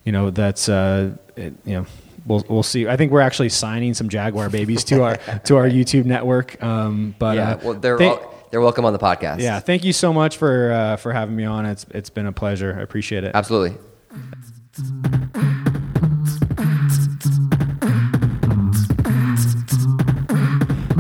you 0.05 0.13
know 0.13 0.31
that's 0.31 0.69
uh, 0.69 1.17
it, 1.37 1.55
you 1.65 1.75
know 1.75 1.87
we'll 2.25 2.45
we'll 2.49 2.63
see. 2.63 2.87
I 2.87 2.97
think 2.97 3.11
we're 3.11 3.21
actually 3.21 3.49
signing 3.49 3.95
some 3.95 4.09
Jaguar 4.09 4.49
babies 4.49 4.85
to 4.85 5.03
our 5.03 5.17
to 5.45 5.57
our 5.57 5.69
YouTube 5.69 6.05
network. 6.05 6.63
Um, 6.63 7.17
but 7.19 7.37
yeah, 7.37 7.51
uh, 7.51 7.59
well, 7.65 7.75
they're 7.75 8.01
all, 8.01 8.47
they're 8.51 8.61
welcome 8.61 8.85
on 8.85 8.93
the 8.93 8.99
podcast. 8.99 9.41
yeah, 9.41 9.59
thank 9.59 9.85
you 9.85 9.93
so 9.93 10.13
much 10.13 10.37
for 10.37 10.71
uh, 10.71 10.97
for 10.97 11.13
having 11.13 11.35
me 11.35 11.45
on. 11.45 11.67
It's 11.67 11.85
it's 11.91 12.11
been 12.11 12.27
a 12.27 12.33
pleasure. 12.33 12.77
I 12.79 12.83
appreciate 12.83 13.25
it. 13.25 13.33
absolutely. 13.35 13.77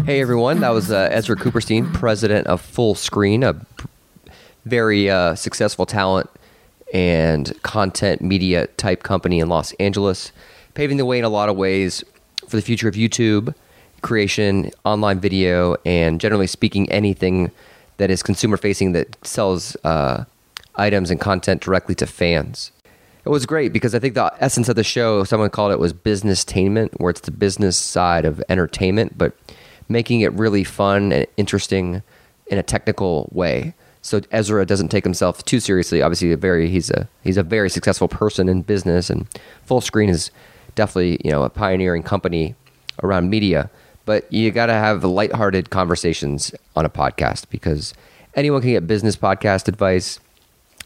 Hey 0.09 0.23
everyone, 0.23 0.61
that 0.61 0.71
was 0.71 0.91
uh, 0.91 1.11
Ezra 1.11 1.37
Cooperstein, 1.37 1.93
president 1.93 2.47
of 2.47 2.63
Fullscreen, 2.63 3.45
a 3.45 3.61
very 4.65 5.11
uh, 5.11 5.35
successful 5.35 5.85
talent 5.85 6.31
and 6.95 7.53
content 7.63 8.23
media 8.23 8.69
type 8.79 9.03
company 9.03 9.39
in 9.39 9.51
Los 9.51 9.73
Angeles, 9.73 10.33
paving 10.73 10.97
the 10.97 11.05
way 11.05 11.19
in 11.19 11.27
a 11.27 11.29
lot 11.29 11.51
of 11.51 11.59
ways 11.59 12.03
for 12.49 12.57
the 12.57 12.63
future 12.63 12.89
of 12.89 12.95
YouTube 12.95 13.55
creation, 14.01 14.71
online 14.87 15.21
video, 15.21 15.77
and 15.85 16.23
generally 16.23 16.47
speaking, 16.47 16.91
anything 16.91 17.51
that 17.99 18.11
is 18.11 18.23
consumer 18.23 18.57
facing 18.57 18.93
that 18.93 19.15
sells 19.27 19.77
uh, 19.85 20.25
items 20.77 21.11
and 21.11 21.21
content 21.21 21.61
directly 21.61 21.95
to 21.97 22.07
fans. 22.07 22.73
It 23.27 23.29
was 23.29 23.45
great 23.45 23.75
because 23.75 23.95
I 23.95 23.99
think 23.99 24.15
the 24.15 24.33
essence 24.41 24.71
of 24.71 24.77
the 24.77 24.85
show, 24.85 25.25
someone 25.25 25.51
called 25.51 25.71
it 25.71 25.79
was 25.79 25.93
business 25.93 26.47
tainment, 26.47 26.99
where 26.99 27.11
it's 27.11 27.21
the 27.21 27.31
business 27.31 27.77
side 27.77 28.25
of 28.25 28.43
entertainment, 28.49 29.19
but 29.19 29.37
making 29.89 30.21
it 30.21 30.33
really 30.33 30.65
fun 30.65 31.13
and 31.13 31.27
interesting 31.37 32.03
in 32.47 32.59
a 32.59 32.63
technical 32.63 33.29
way. 33.33 33.75
So 34.03 34.21
Ezra 34.31 34.65
doesn't 34.65 34.89
take 34.89 35.05
himself 35.05 35.45
too 35.45 35.61
seriously. 35.61 36.03
Obviously, 36.03 36.33
a 36.33 36.37
very 36.37 36.69
he's 36.69 36.91
a 36.91 37.09
he's 37.23 37.37
a 37.37 37.43
very 37.43 37.69
successful 37.69 38.09
person 38.09 38.49
in 38.49 38.63
business, 38.63 39.11
and 39.11 39.29
Fullscreen 39.69 40.09
is 40.09 40.31
definitely 40.75 41.21
you 41.25 41.31
know 41.31 41.43
a 41.43 41.51
pioneering 41.51 42.03
company 42.03 42.55
around 43.03 43.29
media. 43.31 43.71
But 44.05 44.33
you 44.33 44.51
got 44.51 44.67
to 44.67 44.73
have 44.73 45.05
lighthearted 45.05 45.69
conversations 45.69 46.55
on 46.75 46.87
a 46.87 46.89
podcast 46.89 47.51
because 47.51 47.93
anyone 48.35 48.63
can 48.63 48.71
get 48.71 48.87
business 48.87 49.17
podcast 49.17 49.69
advice. 49.69 50.21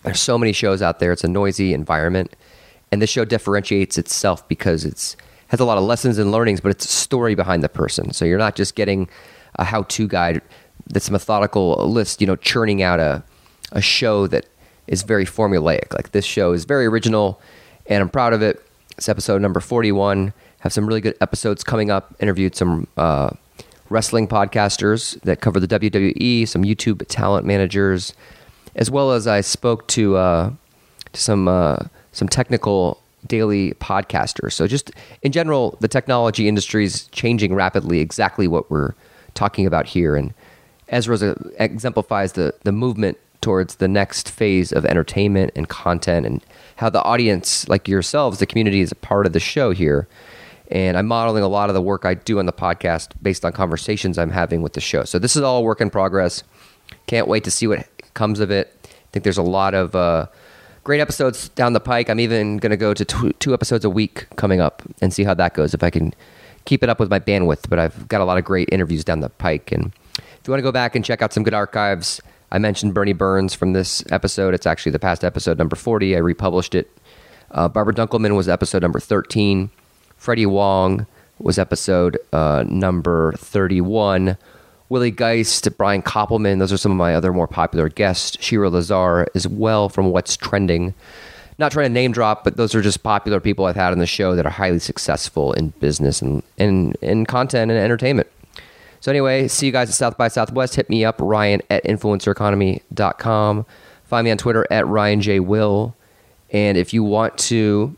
There's 0.03 0.21
so 0.21 0.37
many 0.37 0.53
shows 0.53 0.83
out 0.83 0.99
there. 0.99 1.12
It's 1.12 1.23
a 1.23 1.29
noisy 1.29 1.73
environment, 1.73 2.35
and 2.91 3.01
this 3.01 3.11
show 3.11 3.25
differentiates 3.25 3.99
itself 3.99 4.49
because 4.49 4.85
it's 4.85 5.17
has 5.53 5.61
a 5.61 5.65
lot 5.65 5.79
of 5.79 5.85
lessons 5.85 6.19
and 6.19 6.33
learnings, 6.33 6.61
but 6.61 6.71
it's 6.71 6.85
a 6.85 6.88
story 6.88 7.35
behind 7.35 7.62
the 7.62 7.69
person. 7.69 8.12
So 8.12 8.25
you're 8.25 8.38
not 8.38 8.57
just 8.57 8.75
getting 8.75 9.09
a 9.57 9.65
how-to 9.65 10.09
guide 10.09 10.41
that's 10.87 11.09
a 11.09 11.12
methodical 11.12 11.77
list, 11.88 12.21
you 12.21 12.27
know, 12.27 12.37
churning 12.37 12.83
out 12.83 12.99
a 12.99 13.23
a 13.73 13.81
show 13.81 14.27
that 14.27 14.47
is 14.87 15.03
very 15.03 15.25
formulaic. 15.25 15.93
Like 15.95 16.12
this 16.12 16.25
show 16.25 16.53
is 16.53 16.65
very 16.65 16.87
original, 16.87 17.41
and 17.87 18.03
I'm 18.03 18.09
proud 18.09 18.33
of 18.33 18.43
it. 18.43 18.65
It's 18.97 19.09
episode 19.09 19.41
number 19.41 19.61
41. 19.61 20.33
Have 20.61 20.73
some 20.73 20.87
really 20.87 21.01
good 21.01 21.17
episodes 21.21 21.65
coming 21.65 21.91
up. 21.91 22.15
Interviewed 22.21 22.55
some 22.55 22.87
uh, 22.97 23.31
wrestling 23.88 24.29
podcasters 24.29 25.21
that 25.23 25.41
cover 25.41 25.61
the 25.61 25.69
WWE, 25.69 26.47
some 26.49 26.62
YouTube 26.62 27.05
talent 27.09 27.47
managers, 27.47 28.15
as 28.75 28.91
well 28.91 29.12
as 29.12 29.27
I 29.27 29.41
spoke 29.41 29.87
to 29.88 30.17
uh, 30.17 30.53
to 31.12 31.21
some 31.21 31.49
uh, 31.49 31.77
some 32.12 32.29
technical 32.29 33.02
daily 33.27 33.73
podcaster. 33.75 34.53
So 34.53 34.67
just 34.67 34.91
in 35.23 35.33
general, 35.33 35.77
the 35.81 35.89
technology 35.89 36.49
industry 36.49 36.85
is 36.85 37.07
changing 37.09 37.55
rapidly. 37.55 38.01
Exactly 38.01 38.49
what 38.49 38.71
we're 38.71 38.95
talking 39.35 39.67
about 39.67 39.87
here, 39.87 40.17
and 40.17 40.35
Ezra 40.89 41.37
exemplifies 41.59 42.33
the 42.33 42.55
the 42.65 42.73
movement 42.73 43.19
towards 43.41 43.77
the 43.77 43.89
next 43.89 44.31
phase 44.31 44.73
of 44.73 44.87
entertainment 44.87 45.53
and 45.57 45.69
content, 45.69 46.27
and 46.27 46.45
how 46.77 46.89
the 46.89 47.03
audience, 47.03 47.69
like 47.69 47.89
yourselves, 47.89 48.39
the 48.39 48.47
community, 48.47 48.81
is 48.81 48.93
a 48.93 48.97
part 48.97 49.27
of 49.27 49.33
the 49.33 49.41
show 49.41 49.73
here. 49.73 50.07
And 50.71 50.97
I'm 50.97 51.07
modeling 51.07 51.43
a 51.43 51.49
lot 51.49 51.69
of 51.69 51.75
the 51.75 51.83
work 51.83 52.07
I 52.07 52.15
do 52.15 52.39
on 52.39 52.47
the 52.47 52.53
podcast 52.53 53.11
based 53.21 53.45
on 53.45 53.53
conversations 53.53 54.17
I'm 54.17 54.31
having 54.31 54.63
with 54.63 54.73
the 54.73 54.81
show. 54.81 55.05
So 55.05 55.19
this 55.19 55.37
is 55.37 55.43
all 55.43 55.65
work 55.65 55.83
in 55.83 55.91
progress. 55.91 56.45
Can't 57.07 57.29
wait 57.29 57.45
to 57.45 57.51
see 57.51 57.67
what 57.67 57.87
comes 58.15 58.41
of 58.41 58.51
it. 58.51 58.75
I 58.85 58.89
think 59.13 59.25
there's 59.25 59.37
a 59.37 59.43
lot 59.43 59.75
of 59.75 59.95
uh, 59.95 60.27
great 60.85 61.01
episodes 61.01 61.49
down 61.51 61.73
the 61.73 61.81
pike. 61.81 62.09
I'm 62.09 62.21
even 62.21 62.59
going 62.59 62.71
to 62.71 62.77
go 62.77 62.95
to 62.95 63.05
tw- 63.05 63.38
two 63.38 63.55
episodes 63.55 63.85
a 63.85 63.90
week 63.90 64.27
coming 64.37 64.61
up 64.61 64.83
and 65.01 65.12
see 65.12 65.25
how 65.25 65.35
that 65.35 65.55
goes 65.55 65.75
if 65.75 65.83
I 65.83 65.90
can 65.90 66.14
keep 66.64 66.83
it 66.83 66.88
up 66.88 67.01
with 67.01 67.11
my 67.11 67.21
bandwidth. 67.21 67.68
But 67.68 67.79
I've 67.79 68.09
got 68.09 68.21
a 68.21 68.25
lot 68.25 68.38
of 68.38 68.45
great 68.45 68.68
interviews 68.73 69.05
down 69.05 69.21
the 69.21 69.29
pike. 69.31 69.73
And 69.73 69.92
if 70.18 70.47
you 70.47 70.51
want 70.51 70.59
to 70.59 70.62
go 70.62 70.73
back 70.73 70.95
and 70.95 71.05
check 71.05 71.23
out 71.23 71.33
some 71.33 71.42
good 71.42 71.55
archives, 71.55 72.21
I 72.51 72.59
mentioned 72.59 72.95
Bernie 72.95 73.12
Burns 73.12 73.55
from 73.55 73.73
this 73.73 74.05
episode. 74.11 74.55
It's 74.55 74.66
actually 74.66 74.92
the 74.92 74.99
past 74.99 75.25
episode 75.25 75.59
number 75.59 75.77
40. 75.77 76.14
I 76.16 76.18
republished 76.18 76.75
it. 76.75 76.90
Uh, 77.51 77.68
Barbara 77.68 77.95
Dunkelman 77.95 78.37
was 78.37 78.49
episode 78.49 78.83
number 78.83 79.01
13. 79.01 79.70
Freddie 80.16 80.47
Wong 80.47 81.07
was 81.39 81.59
episode 81.59 82.18
uh, 82.33 82.64
number 82.66 83.33
31. 83.33 84.37
Willie 84.93 85.11
Geist, 85.11 85.74
Brian 85.78 86.03
Koppelman, 86.03 86.59
those 86.59 86.70
are 86.70 86.76
some 86.76 86.93
of 86.93 86.99
my 86.99 87.14
other 87.14 87.32
more 87.32 87.49
popular 87.49 87.88
guests. 87.88 88.36
Shira 88.45 88.68
Lazar 88.68 89.26
as 89.34 89.49
well 89.49 89.88
from 89.88 90.11
What's 90.11 90.36
Trending. 90.36 90.93
Not 91.57 91.72
trying 91.72 91.86
to 91.86 91.95
name 91.95 92.12
drop, 92.12 92.45
but 92.45 92.59
those 92.59 92.74
are 92.74 92.82
just 92.82 93.03
popular 93.03 93.40
people 93.40 93.64
I've 93.64 93.74
had 93.74 93.93
on 93.93 94.01
the 94.01 94.07
show 94.07 94.36
that 94.36 94.45
are 94.45 94.51
highly 94.51 94.80
successful 94.80 95.55
in 95.55 95.70
business 95.80 96.20
and 96.20 96.43
in, 96.59 97.24
content 97.24 97.70
and 97.70 97.80
entertainment. 97.80 98.28
So 99.01 99.11
anyway, 99.11 99.49
see 99.49 99.64
you 99.64 99.72
guys 99.72 99.88
at 99.88 99.95
South 99.95 100.18
by 100.18 100.28
Southwest. 100.28 100.74
Hit 100.74 100.90
me 100.90 101.07
up, 101.07 101.16
Ryan 101.22 101.62
at 101.70 101.82
influencereconomy.com. 101.84 103.66
Find 104.05 104.24
me 104.26 104.30
on 104.30 104.36
Twitter 104.36 104.66
at 104.70 104.86
Ryan 104.86 105.22
J. 105.22 105.40
Will. 105.40 105.97
And 106.51 106.76
if 106.76 106.93
you 106.93 107.03
want 107.03 107.38
to 107.38 107.97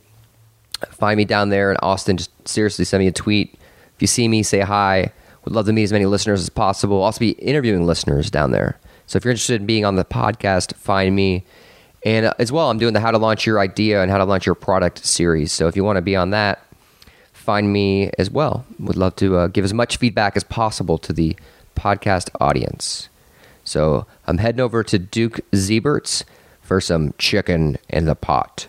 find 0.93 1.19
me 1.19 1.25
down 1.25 1.49
there 1.49 1.73
in 1.73 1.77
Austin, 1.79 2.19
just 2.19 2.31
seriously 2.47 2.85
send 2.85 3.01
me 3.01 3.09
a 3.09 3.13
tweet. 3.13 3.59
If 3.97 4.01
you 4.01 4.07
see 4.07 4.29
me, 4.29 4.45
say 4.45 4.61
hi. 4.61 5.13
Would 5.45 5.55
love 5.55 5.67
to 5.67 5.73
meet 5.73 5.85
as 5.85 5.93
many 5.93 6.07
listeners 6.07 6.41
as 6.41 6.49
possible. 6.49 6.99
I'll 6.99 7.05
also 7.05 7.21
be 7.21 7.31
interviewing 7.33 7.87
listeners 7.87 8.31
down 8.31 8.51
there. 8.51 8.79
So 9.07 9.17
if 9.17 9.25
you're 9.25 9.33
interested 9.33 9.61
in 9.61 9.67
being 9.67 9.85
on 9.85 9.97
the 9.97 10.05
podcast, 10.05 10.75
find 10.75 11.15
me. 11.15 11.45
And 12.05 12.27
uh, 12.27 12.35
as 12.39 12.51
well, 12.51 12.71
I'm 12.71 12.79
doing 12.79 12.95
the 12.95 13.01
How 13.01 13.11
to 13.11 13.19
Launch 13.19 13.47
Your 13.47 13.61
Idea 13.61 14.03
and 14.03 14.11
How 14.11 14.19
to 14.19 14.25
Launch 14.25 14.47
Your 14.47 14.55
Product 14.55 15.05
series. 15.05 15.53
So 15.53 15.69
if 15.69 15.77
you 15.77 15.85
want 15.85 15.97
to 15.97 16.03
be 16.03 16.17
on 16.17 16.31
that, 16.31 16.63
find 17.33 17.73
me 17.73 18.11
as 18.19 18.31
well. 18.31 18.65
Would 18.79 18.97
love 18.97 19.17
to 19.17 19.37
uh, 19.37 19.47
give 19.49 19.65
as 19.65 19.75
much 19.75 19.99
feedback 19.99 20.37
as 20.37 20.45
possible 20.45 20.97
to 20.99 21.13
the 21.13 21.37
podcast 21.77 22.31
audience. 22.41 23.09
So 23.65 24.07
I'm 24.27 24.39
heading 24.39 24.61
over 24.61 24.83
to 24.85 24.99
Duke 24.99 25.41
Zeibert's 25.53 26.25
for 26.63 26.81
some 26.81 27.13
chicken 27.19 27.77
in 27.89 28.07
the 28.07 28.15
pot. 28.15 28.69